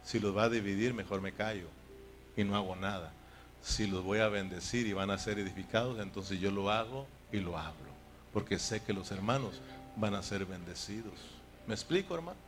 [0.04, 1.68] Si los va a dividir, mejor me callo
[2.38, 3.14] y no hago nada
[3.62, 7.40] si los voy a bendecir y van a ser edificados, entonces yo lo hago y
[7.40, 7.90] lo hablo,
[8.34, 9.62] porque sé que los hermanos
[9.96, 11.14] van a ser bendecidos.
[11.68, 12.40] ¿Me explico, hermano?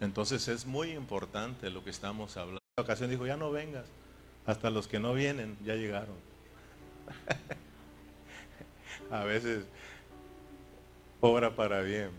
[0.00, 2.60] Entonces es muy importante lo que estamos hablando.
[2.76, 3.84] La ocasión dijo, ya no vengas,
[4.46, 6.16] hasta los que no vienen ya llegaron.
[9.10, 9.66] a veces
[11.20, 12.10] obra para bien.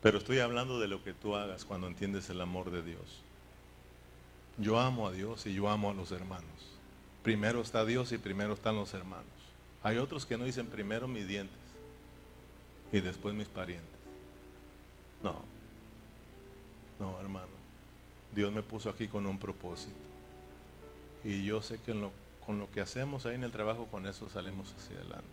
[0.00, 3.22] Pero estoy hablando de lo que tú hagas cuando entiendes el amor de Dios.
[4.58, 6.67] Yo amo a Dios y yo amo a los hermanos.
[7.28, 9.26] Primero está Dios y primero están los hermanos.
[9.82, 11.58] Hay otros que no dicen primero mis dientes
[12.90, 13.86] y después mis parientes.
[15.22, 15.42] No,
[16.98, 17.52] no, hermano.
[18.34, 19.92] Dios me puso aquí con un propósito.
[21.22, 21.92] Y yo sé que
[22.46, 25.28] con lo que hacemos ahí en el trabajo, con eso salimos hacia adelante.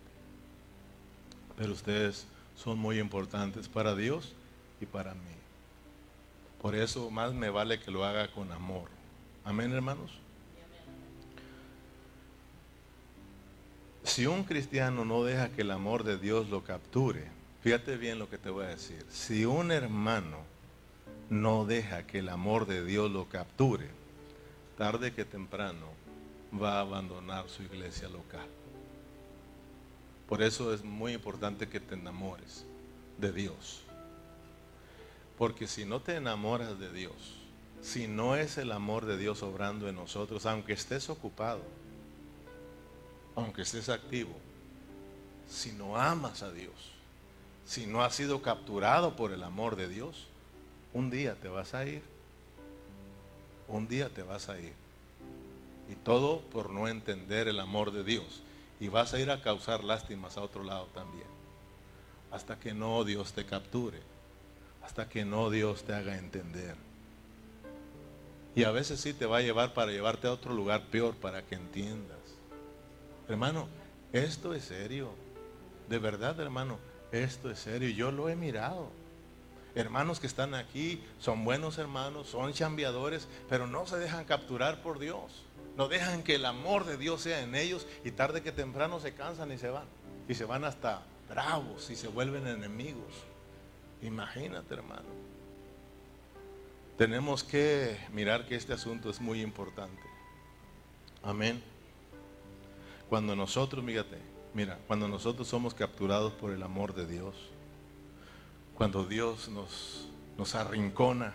[1.56, 2.28] Pero ustedes
[2.58, 4.34] son muy importantes para Dios
[4.82, 5.36] y para mí.
[6.62, 8.90] Por eso más me vale que lo haga con amor.
[9.46, 10.25] Amén, hermanos.
[14.06, 17.24] Si un cristiano no deja que el amor de Dios lo capture,
[17.62, 19.04] fíjate bien lo que te voy a decir.
[19.10, 20.38] Si un hermano
[21.32, 23.90] no deja que el amor de Dios lo capture,
[24.78, 25.88] tarde que temprano
[26.54, 28.48] va a abandonar su iglesia local.
[30.30, 32.64] Por eso es muy importante que te enamores
[33.18, 33.82] de Dios.
[35.36, 37.16] Porque si no te enamoras de Dios,
[37.82, 41.62] si no es el amor de Dios obrando en nosotros, aunque estés ocupado,
[43.36, 44.34] aunque estés activo,
[45.48, 46.74] si no amas a Dios,
[47.66, 50.28] si no has sido capturado por el amor de Dios,
[50.94, 52.02] un día te vas a ir.
[53.68, 54.74] Un día te vas a ir.
[55.90, 58.42] Y todo por no entender el amor de Dios.
[58.80, 61.28] Y vas a ir a causar lástimas a otro lado también.
[62.32, 64.00] Hasta que no Dios te capture.
[64.86, 66.76] Hasta que no Dios te haga entender.
[68.56, 71.42] Y a veces sí te va a llevar para llevarte a otro lugar peor para
[71.42, 72.15] que entiendas.
[73.28, 73.68] Hermano,
[74.14, 75.10] esto es serio.
[75.90, 76.78] De verdad, hermano,
[77.12, 77.90] esto es serio.
[77.90, 78.90] Yo lo he mirado.
[79.76, 85.00] Hermanos que están aquí son buenos hermanos, son chambeadores, pero no se dejan capturar por
[85.00, 85.44] Dios.
[85.76, 89.14] No dejan que el amor de Dios sea en ellos y tarde que temprano se
[89.14, 89.86] cansan y se van.
[90.30, 93.14] Y se van hasta bravos y se vuelven enemigos.
[94.02, 95.10] Imagínate, hermano.
[96.98, 100.02] Tenemos que mirar que este asunto es muy importante.
[101.22, 101.62] Amén.
[103.10, 104.18] Cuando nosotros, mírate,
[104.54, 107.36] mira, cuando nosotros somos capturados por el amor de Dios,
[108.76, 111.34] cuando Dios nos, nos arrincona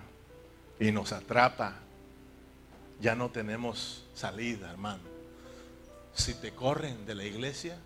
[0.79, 1.77] y nos atrapa,
[3.01, 5.03] ya no tenemos salida, hermano.
[6.15, 7.79] Si te corren de la iglesia,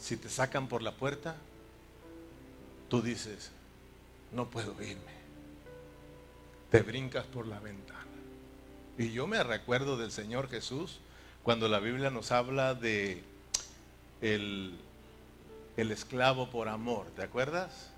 [0.00, 1.36] si te sacan por la puerta,
[2.88, 3.50] tú dices,
[4.32, 5.14] no puedo irme.
[6.70, 8.00] Te brincas por la ventana.
[8.98, 11.00] Y yo me recuerdo del Señor Jesús
[11.44, 13.22] cuando la Biblia nos habla de
[14.22, 14.74] el,
[15.76, 17.06] el esclavo por amor.
[17.14, 17.90] ¿Te acuerdas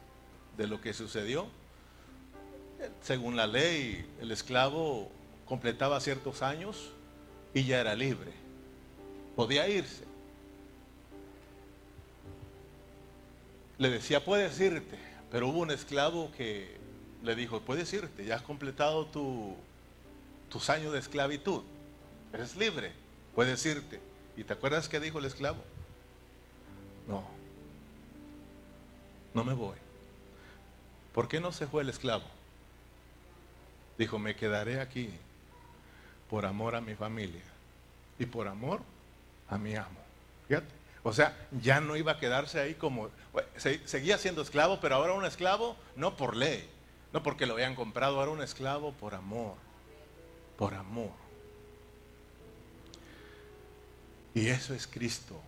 [0.59, 1.47] de lo que sucedió?
[3.03, 5.11] Según la ley, el esclavo
[5.47, 6.90] completaba ciertos años
[7.55, 8.32] y ya era libre.
[9.36, 10.05] Podía irse.
[13.78, 14.99] Le decía, puedes irte.
[15.30, 16.76] Pero hubo un esclavo que
[17.22, 19.55] le dijo, puedes irte, ya has completado tu,
[20.51, 21.62] tus años de esclavitud.
[22.32, 22.92] Eres libre,
[23.37, 24.01] puedes irte.
[24.37, 25.62] ¿Y te acuerdas qué dijo el esclavo?
[27.07, 27.22] No,
[29.34, 29.76] no me voy.
[31.12, 32.24] ¿Por qué no se fue el esclavo?
[33.99, 35.11] Dijo, me quedaré aquí
[36.28, 37.43] por amor a mi familia
[38.18, 38.80] y por amor
[39.49, 40.01] a mi amo.
[40.49, 40.74] Fíjate.
[41.03, 43.11] O sea, ya no iba a quedarse ahí como,
[43.57, 46.68] seguía siendo esclavo, pero ahora un esclavo no por ley,
[47.12, 49.55] no porque lo habían comprado, ahora un esclavo por amor,
[50.59, 51.26] por amor.
[54.37, 55.41] Y eso es Cristo,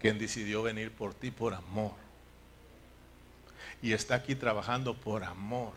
[0.00, 1.92] quien decidió venir por ti por amor.
[3.80, 5.72] Y está aquí trabajando por amor,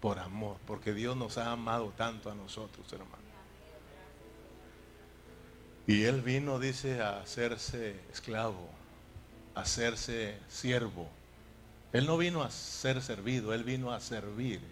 [0.00, 3.12] por amor, porque Dios nos ha amado tanto a nosotros, hermano.
[5.86, 8.70] Y él vino, dice, a hacerse esclavo,
[9.54, 11.10] a hacerse siervo.
[11.92, 14.62] Él no vino a ser servido, él vino a servir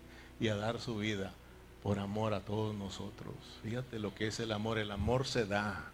[0.41, 1.35] y a dar su vida
[1.83, 3.35] por amor a todos nosotros.
[3.63, 4.79] Fíjate lo que es el amor.
[4.79, 5.91] El amor se da,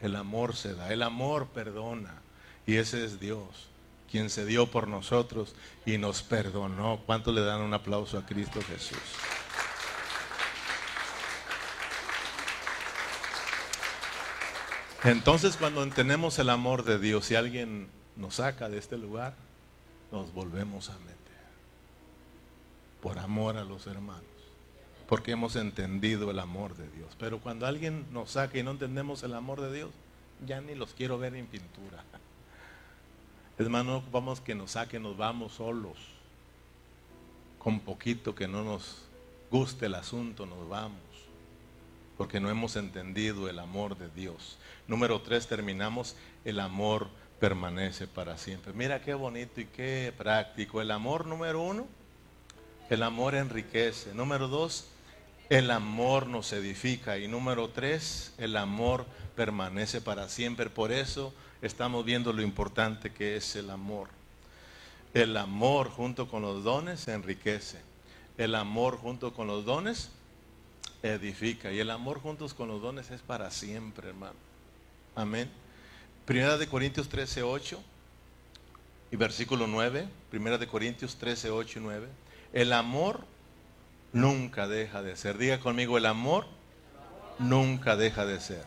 [0.00, 2.22] el amor se da, el amor perdona.
[2.66, 3.68] Y ese es Dios,
[4.10, 5.54] quien se dio por nosotros
[5.84, 7.00] y nos perdonó.
[7.06, 8.98] ¿Cuánto le dan un aplauso a Cristo Jesús?
[15.04, 19.34] Entonces cuando entendemos el amor de Dios, si alguien nos saca de este lugar,
[20.10, 21.16] nos volvemos a meter.
[23.00, 24.35] Por amor a los hermanos.
[25.08, 27.14] Porque hemos entendido el amor de Dios.
[27.18, 29.90] Pero cuando alguien nos saca y no entendemos el amor de Dios,
[30.46, 32.04] ya ni los quiero ver en pintura.
[33.58, 35.96] Hermano, vamos que nos saque, nos vamos solos.
[37.58, 39.02] Con poquito que no nos
[39.50, 41.00] guste el asunto, nos vamos
[42.16, 44.58] porque no hemos entendido el amor de Dios.
[44.88, 47.08] Número tres, terminamos, el amor
[47.40, 48.72] permanece para siempre.
[48.72, 50.80] Mira qué bonito y qué práctico.
[50.80, 51.86] El amor número uno,
[52.88, 54.14] el amor enriquece.
[54.14, 54.86] Número dos,
[55.48, 57.18] el amor nos edifica.
[57.18, 60.70] Y número tres, el amor permanece para siempre.
[60.70, 61.32] Por eso
[61.62, 64.08] estamos viendo lo importante que es el amor.
[65.14, 67.80] El amor junto con los dones enriquece.
[68.36, 70.10] El amor junto con los dones
[71.02, 71.72] edifica.
[71.72, 74.36] Y el amor juntos con los dones es para siempre, hermano.
[75.14, 75.50] Amén.
[76.26, 77.80] Primera de Corintios 13, 8
[79.12, 80.08] y versículo 9.
[80.28, 82.08] Primera de Corintios 13, 8 y 9.
[82.52, 83.24] El amor
[84.16, 85.36] nunca deja de ser.
[85.36, 86.46] Diga conmigo, el amor
[87.38, 88.64] nunca deja de ser.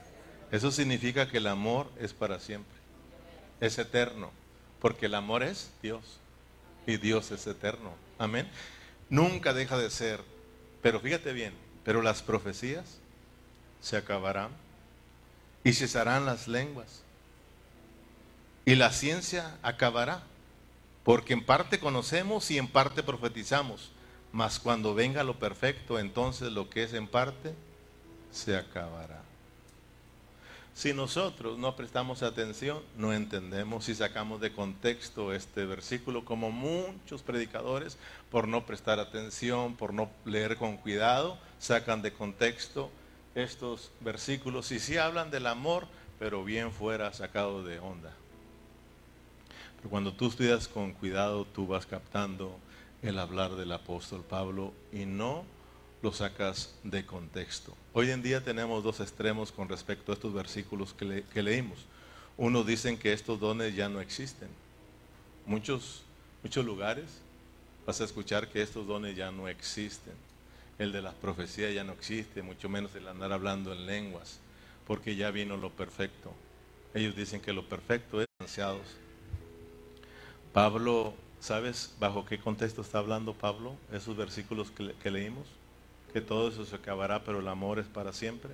[0.51, 2.77] Eso significa que el amor es para siempre.
[3.59, 4.31] Es eterno.
[4.79, 6.19] Porque el amor es Dios.
[6.85, 7.93] Y Dios es eterno.
[8.19, 8.47] Amén.
[9.09, 10.21] Nunca deja de ser.
[10.81, 12.99] Pero fíjate bien, pero las profecías
[13.81, 14.49] se acabarán
[15.63, 17.01] y cesarán las lenguas.
[18.65, 20.23] Y la ciencia acabará,
[21.03, 23.91] porque en parte conocemos y en parte profetizamos,
[24.31, 27.53] mas cuando venga lo perfecto, entonces lo que es en parte
[28.31, 29.21] se acabará.
[30.79, 37.21] Si nosotros no prestamos atención, no entendemos si sacamos de contexto este versículo, como muchos
[37.21, 37.97] predicadores,
[38.31, 42.89] por no prestar atención, por no leer con cuidado, sacan de contexto
[43.35, 45.85] estos versículos y sí hablan del amor,
[46.17, 48.13] pero bien fuera sacado de onda.
[49.77, 52.57] Pero cuando tú estudias con cuidado, tú vas captando
[53.01, 55.45] el hablar del apóstol Pablo y no
[56.01, 57.75] lo sacas de contexto.
[57.93, 61.79] Hoy en día tenemos dos extremos con respecto a estos versículos que, leímos.
[62.37, 64.49] Unos dicen que estos dones ya no existen.
[65.45, 66.03] Muchos,
[66.43, 67.05] muchos lugares
[67.85, 70.13] vas a escuchar que estos dones ya no existen.
[70.77, 74.39] El de las profecías ya no existe, mucho menos el andar hablando en lenguas,
[74.87, 76.31] porque ya vino lo perfecto.
[76.93, 78.87] Ellos dicen que lo perfecto es ansiados.
[80.53, 83.75] Pablo, ¿sabes bajo qué contexto está hablando Pablo?
[83.91, 85.47] Esos versículos que leímos
[86.09, 88.51] que todo eso se acabará, pero el amor es para siempre.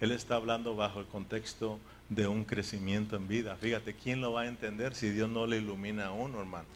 [0.00, 1.78] Él está hablando bajo el contexto
[2.08, 3.56] de un crecimiento en vida.
[3.56, 6.66] Fíjate, ¿quién lo va a entender si Dios no le ilumina a uno, hermano?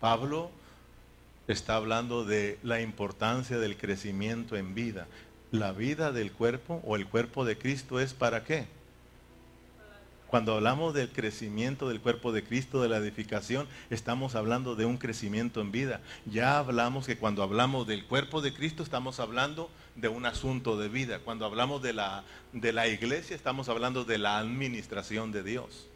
[0.00, 0.50] Pablo
[1.46, 5.06] está hablando de la importancia del crecimiento en vida.
[5.50, 8.66] La vida del cuerpo o el cuerpo de Cristo es para qué?
[10.34, 14.98] Cuando hablamos del crecimiento del cuerpo de Cristo, de la edificación, estamos hablando de un
[14.98, 16.00] crecimiento en vida.
[16.26, 20.88] Ya hablamos que cuando hablamos del cuerpo de Cristo estamos hablando de un asunto de
[20.88, 21.20] vida.
[21.20, 25.86] Cuando hablamos de la, de la iglesia estamos hablando de la administración de Dios.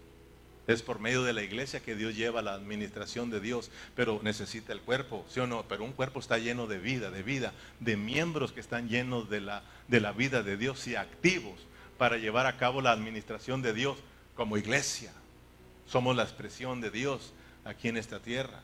[0.68, 4.72] Es por medio de la iglesia que Dios lleva la administración de Dios, pero necesita
[4.72, 5.64] el cuerpo, ¿sí o no?
[5.66, 9.40] Pero un cuerpo está lleno de vida, de vida, de miembros que están llenos de
[9.40, 11.58] la, de la vida de Dios y activos
[11.98, 13.98] para llevar a cabo la administración de Dios
[14.38, 15.10] como iglesia.
[15.88, 17.32] Somos la expresión de Dios
[17.64, 18.62] aquí en esta tierra.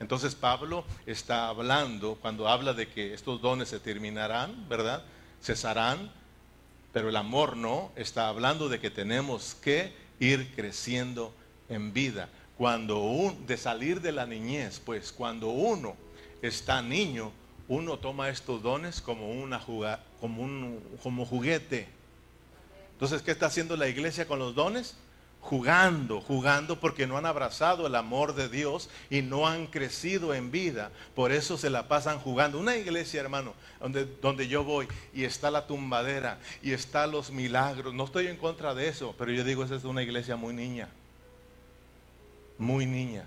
[0.00, 5.04] Entonces Pablo está hablando, cuando habla de que estos dones se terminarán, ¿verdad?
[5.40, 6.10] Cesarán,
[6.92, 11.32] pero el amor no, está hablando de que tenemos que ir creciendo
[11.68, 12.28] en vida.
[12.58, 15.94] Cuando un, de salir de la niñez, pues cuando uno
[16.42, 17.30] está niño,
[17.68, 21.95] uno toma estos dones como, una como, un, como juguete.
[22.96, 24.96] Entonces, ¿qué está haciendo la iglesia con los dones?
[25.46, 30.50] jugando, jugando porque no han abrazado el amor de Dios y no han crecido en
[30.50, 30.90] vida.
[31.14, 32.58] Por eso se la pasan jugando.
[32.58, 37.94] Una iglesia, hermano, donde, donde yo voy y está la tumbadera y está los milagros.
[37.94, 40.88] No estoy en contra de eso, pero yo digo, esa es una iglesia muy niña.
[42.58, 43.24] Muy niña.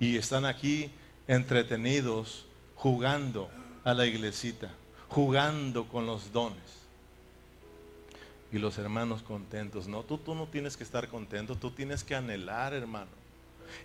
[0.00, 0.90] Y están aquí
[1.28, 2.46] entretenidos
[2.76, 3.50] jugando
[3.84, 4.70] a la iglesita,
[5.08, 6.81] jugando con los dones
[8.52, 9.88] y los hermanos contentos.
[9.88, 13.10] No, tú, tú no tienes que estar contento, tú tienes que anhelar, hermano.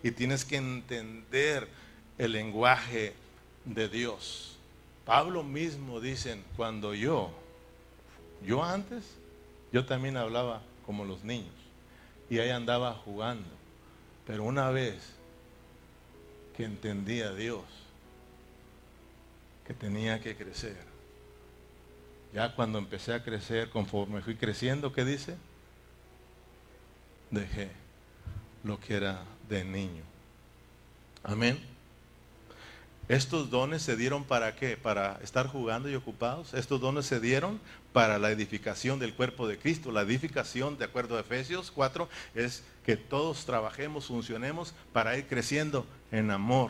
[0.04, 1.68] Y tienes que entender
[2.18, 3.14] el lenguaje
[3.64, 4.58] de Dios.
[5.06, 7.32] Pablo mismo dicen, cuando yo,
[8.46, 9.06] yo antes,
[9.72, 11.54] yo también hablaba como los niños.
[12.30, 13.48] Y ahí andaba jugando.
[14.26, 15.14] Pero una vez
[16.58, 17.64] que entendí a Dios,
[19.66, 20.87] que tenía que crecer,
[22.38, 25.36] ya cuando empecé a crecer, conforme fui creciendo, ¿qué dice?
[27.32, 27.72] Dejé
[28.64, 30.04] lo que era de niño.
[31.24, 31.60] Amén.
[33.10, 34.78] Estos dones se dieron para qué?
[34.78, 36.54] Para estar jugando y ocupados.
[36.54, 37.60] Estos dones se dieron
[37.92, 39.92] para la edificación del cuerpo de Cristo.
[39.92, 45.88] La edificación, de acuerdo a Efesios 4, es que todos trabajemos, funcionemos para ir creciendo
[46.12, 46.70] en amor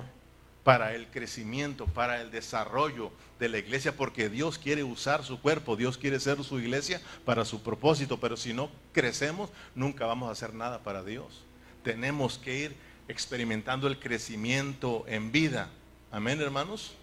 [0.68, 3.10] para el crecimiento, para el desarrollo
[3.40, 7.46] de la iglesia, porque Dios quiere usar su cuerpo, Dios quiere ser su iglesia para
[7.46, 11.46] su propósito, pero si no crecemos, nunca vamos a hacer nada para Dios.
[11.86, 12.76] Tenemos que ir
[13.08, 15.70] experimentando el crecimiento en vida.
[16.12, 16.96] Amén, hermanos.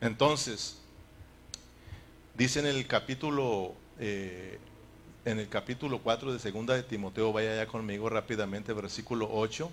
[0.00, 0.80] Entonces,
[2.34, 4.58] dice en el capítulo, eh,
[5.24, 9.70] en el capítulo 4 de segunda de Timoteo, vaya ya conmigo rápidamente, versículo 8.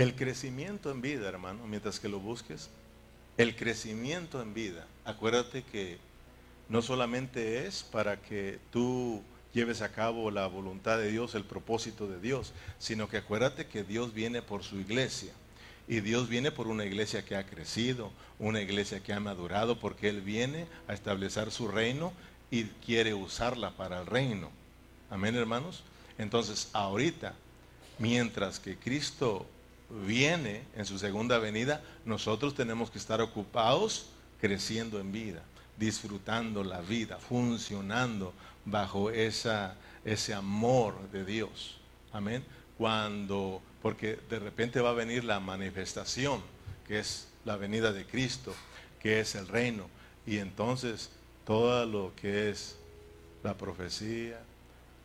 [0.00, 2.70] El crecimiento en vida, hermano, mientras que lo busques,
[3.36, 5.98] el crecimiento en vida, acuérdate que
[6.70, 9.22] no solamente es para que tú
[9.52, 13.84] lleves a cabo la voluntad de Dios, el propósito de Dios, sino que acuérdate que
[13.84, 15.34] Dios viene por su iglesia.
[15.86, 20.08] Y Dios viene por una iglesia que ha crecido, una iglesia que ha madurado, porque
[20.08, 22.14] Él viene a establecer su reino
[22.50, 24.48] y quiere usarla para el reino.
[25.10, 25.82] Amén, hermanos.
[26.16, 27.34] Entonces, ahorita,
[27.98, 29.46] mientras que Cristo
[30.06, 34.06] viene en su segunda venida, nosotros tenemos que estar ocupados
[34.40, 35.42] creciendo en vida,
[35.76, 38.32] disfrutando la vida, funcionando
[38.64, 39.74] bajo esa,
[40.04, 41.78] ese amor de Dios.
[42.12, 42.44] Amén.
[42.78, 46.40] Cuando, porque de repente va a venir la manifestación,
[46.86, 48.54] que es la venida de Cristo,
[49.00, 49.88] que es el reino.
[50.26, 51.10] Y entonces
[51.44, 52.76] todo lo que es
[53.42, 54.40] la profecía,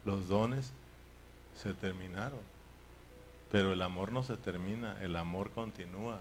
[0.04, 0.72] los dones,
[1.62, 2.55] se terminaron.
[3.52, 6.20] Pero el amor no se termina, el amor continúa,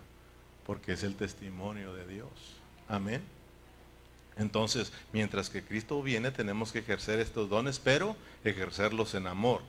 [0.67, 2.29] porque es el testimonio de Dios.
[2.89, 3.23] Amén.
[4.37, 9.63] Entonces, mientras que Cristo viene, tenemos que ejercer estos dones, pero ejercerlos en amor,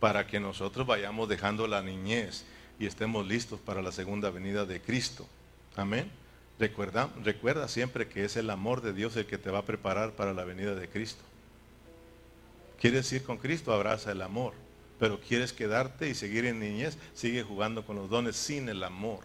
[0.00, 2.44] para que nosotros vayamos dejando la niñez
[2.78, 5.26] y estemos listos para la segunda venida de Cristo.
[5.76, 6.10] Amén.
[6.58, 10.12] Recuerda, recuerda siempre que es el amor de Dios el que te va a preparar
[10.12, 11.22] para la venida de Cristo.
[12.80, 13.72] ¿Quieres ir con Cristo?
[13.72, 14.63] Abraza el amor
[14.98, 19.20] pero quieres quedarte y seguir en niñez, sigue jugando con los dones sin el amor.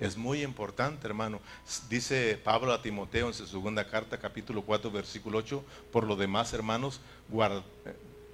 [0.00, 1.40] Es muy importante, hermano.
[1.90, 5.62] Dice Pablo a Timoteo en su segunda carta, capítulo 4, versículo 8,
[5.92, 7.00] por lo demás, hermanos,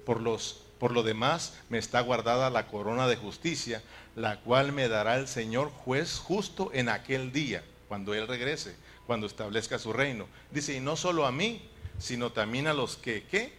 [0.05, 3.83] por, los, por lo demás me está guardada la corona de justicia,
[4.15, 9.27] la cual me dará el Señor juez justo en aquel día, cuando Él regrese, cuando
[9.27, 10.25] establezca su reino.
[10.51, 11.69] Dice, y no solo a mí,
[11.99, 13.56] sino también a los que, ¿qué?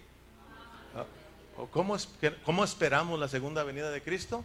[1.66, 1.96] ¿Cómo,
[2.44, 4.44] ¿Cómo esperamos la segunda venida de Cristo?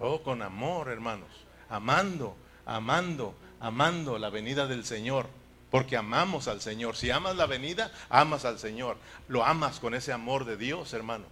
[0.00, 1.28] Oh, con amor, hermanos.
[1.68, 2.36] Amando,
[2.66, 5.28] amando, amando la venida del Señor.
[5.70, 6.96] Porque amamos al Señor.
[6.96, 8.96] Si amas la venida, amas al Señor.
[9.28, 11.24] Lo amas con ese amor de Dios, hermano.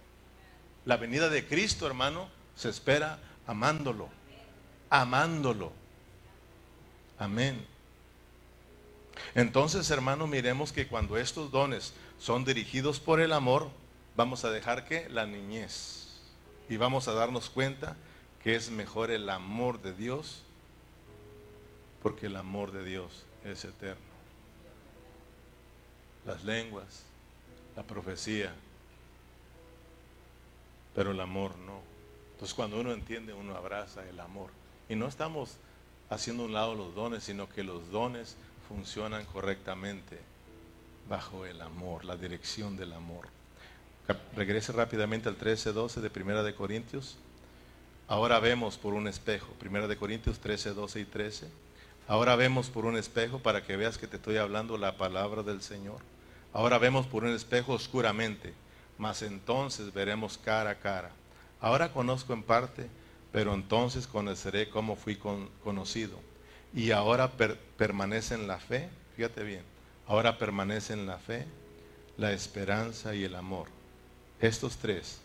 [0.85, 4.09] La venida de Cristo, hermano, se espera amándolo.
[4.89, 5.73] Amándolo.
[7.19, 7.67] Amén.
[9.35, 13.69] Entonces, hermano, miremos que cuando estos dones son dirigidos por el amor,
[14.15, 16.19] vamos a dejar que la niñez.
[16.69, 17.95] Y vamos a darnos cuenta
[18.43, 20.43] que es mejor el amor de Dios,
[22.01, 24.01] porque el amor de Dios es eterno.
[26.25, 27.03] Las lenguas,
[27.75, 28.53] la profecía,
[30.95, 31.81] pero el amor no.
[32.33, 34.49] Entonces cuando uno entiende, uno abraza el amor.
[34.89, 35.57] Y no estamos
[36.09, 38.35] haciendo un lado los dones, sino que los dones
[38.67, 40.19] funcionan correctamente
[41.07, 43.27] bajo el amor, la dirección del amor.
[44.35, 47.17] Regrese rápidamente al 13-12 de Primera de Corintios.
[48.07, 51.47] Ahora vemos por un espejo, Primera de Corintios 13, 12 y 13.
[52.07, 55.61] Ahora vemos por un espejo para que veas que te estoy hablando la palabra del
[55.61, 55.99] Señor.
[56.53, 58.53] Ahora vemos por un espejo oscuramente,
[58.97, 61.11] mas entonces veremos cara a cara.
[61.61, 62.87] Ahora conozco en parte,
[63.31, 65.17] pero entonces conoceré cómo fui
[65.63, 66.19] conocido.
[66.73, 67.31] Y ahora
[67.77, 69.63] permanece en la fe, fíjate bien,
[70.07, 71.45] ahora permanece en la fe,
[72.17, 73.67] la esperanza y el amor.
[74.41, 75.21] Estos tres,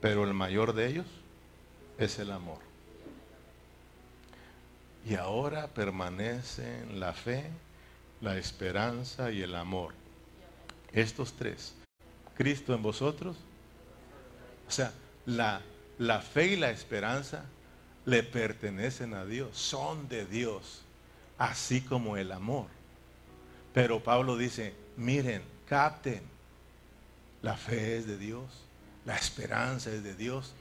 [0.00, 1.06] pero el mayor de ellos
[1.98, 2.58] es el amor.
[5.04, 7.50] Y ahora permanece en la fe,
[8.20, 9.92] la esperanza y el amor.
[10.92, 11.74] Estos tres.
[12.36, 13.36] Cristo en vosotros.
[14.68, 14.92] O sea,
[15.26, 15.60] la
[16.00, 17.44] la fe y la esperanza
[18.06, 20.80] le pertenecen a Dios, son de Dios,
[21.36, 22.68] así como el amor.
[23.74, 26.22] Pero Pablo dice, miren, capten,
[27.42, 28.44] la fe es de Dios,
[29.04, 30.52] la esperanza es de Dios,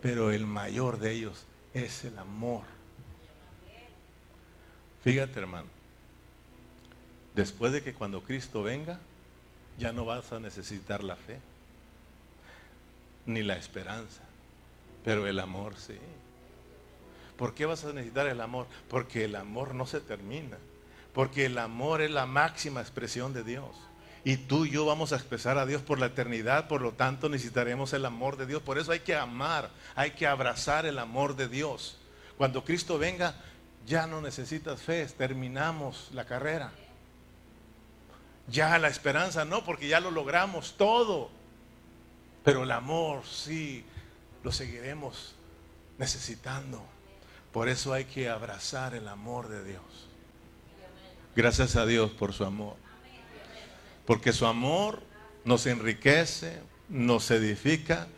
[0.00, 2.62] pero el mayor de ellos es el amor.
[5.02, 5.68] Fíjate hermano,
[7.34, 8.98] después de que cuando Cristo venga,
[9.78, 11.40] ya no vas a necesitar la fe,
[13.26, 14.22] ni la esperanza
[15.04, 15.98] pero el amor sí.
[17.36, 18.66] ¿Por qué vas a necesitar el amor?
[18.88, 20.58] Porque el amor no se termina.
[21.12, 23.76] Porque el amor es la máxima expresión de Dios.
[24.24, 27.28] Y tú y yo vamos a expresar a Dios por la eternidad, por lo tanto
[27.28, 28.62] necesitaremos el amor de Dios.
[28.62, 31.98] Por eso hay que amar, hay que abrazar el amor de Dios.
[32.38, 33.34] Cuando Cristo venga,
[33.84, 36.72] ya no necesitas fe, terminamos la carrera.
[38.46, 41.30] Ya la esperanza no, porque ya lo logramos todo.
[42.44, 43.84] Pero el amor sí,
[44.44, 45.34] lo seguiremos
[45.98, 46.82] necesitando.
[47.52, 49.82] Por eso hay que abrazar el amor de Dios.
[51.34, 52.81] Gracias a Dios por su amor.
[54.06, 55.02] Porque su amor
[55.44, 58.08] nos enriquece, nos edifica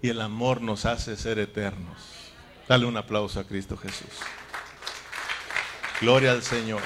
[0.00, 2.32] y el amor nos hace ser eternos.
[2.68, 4.10] Dale un aplauso a Cristo Jesús.
[6.00, 6.82] Gloria al Señor.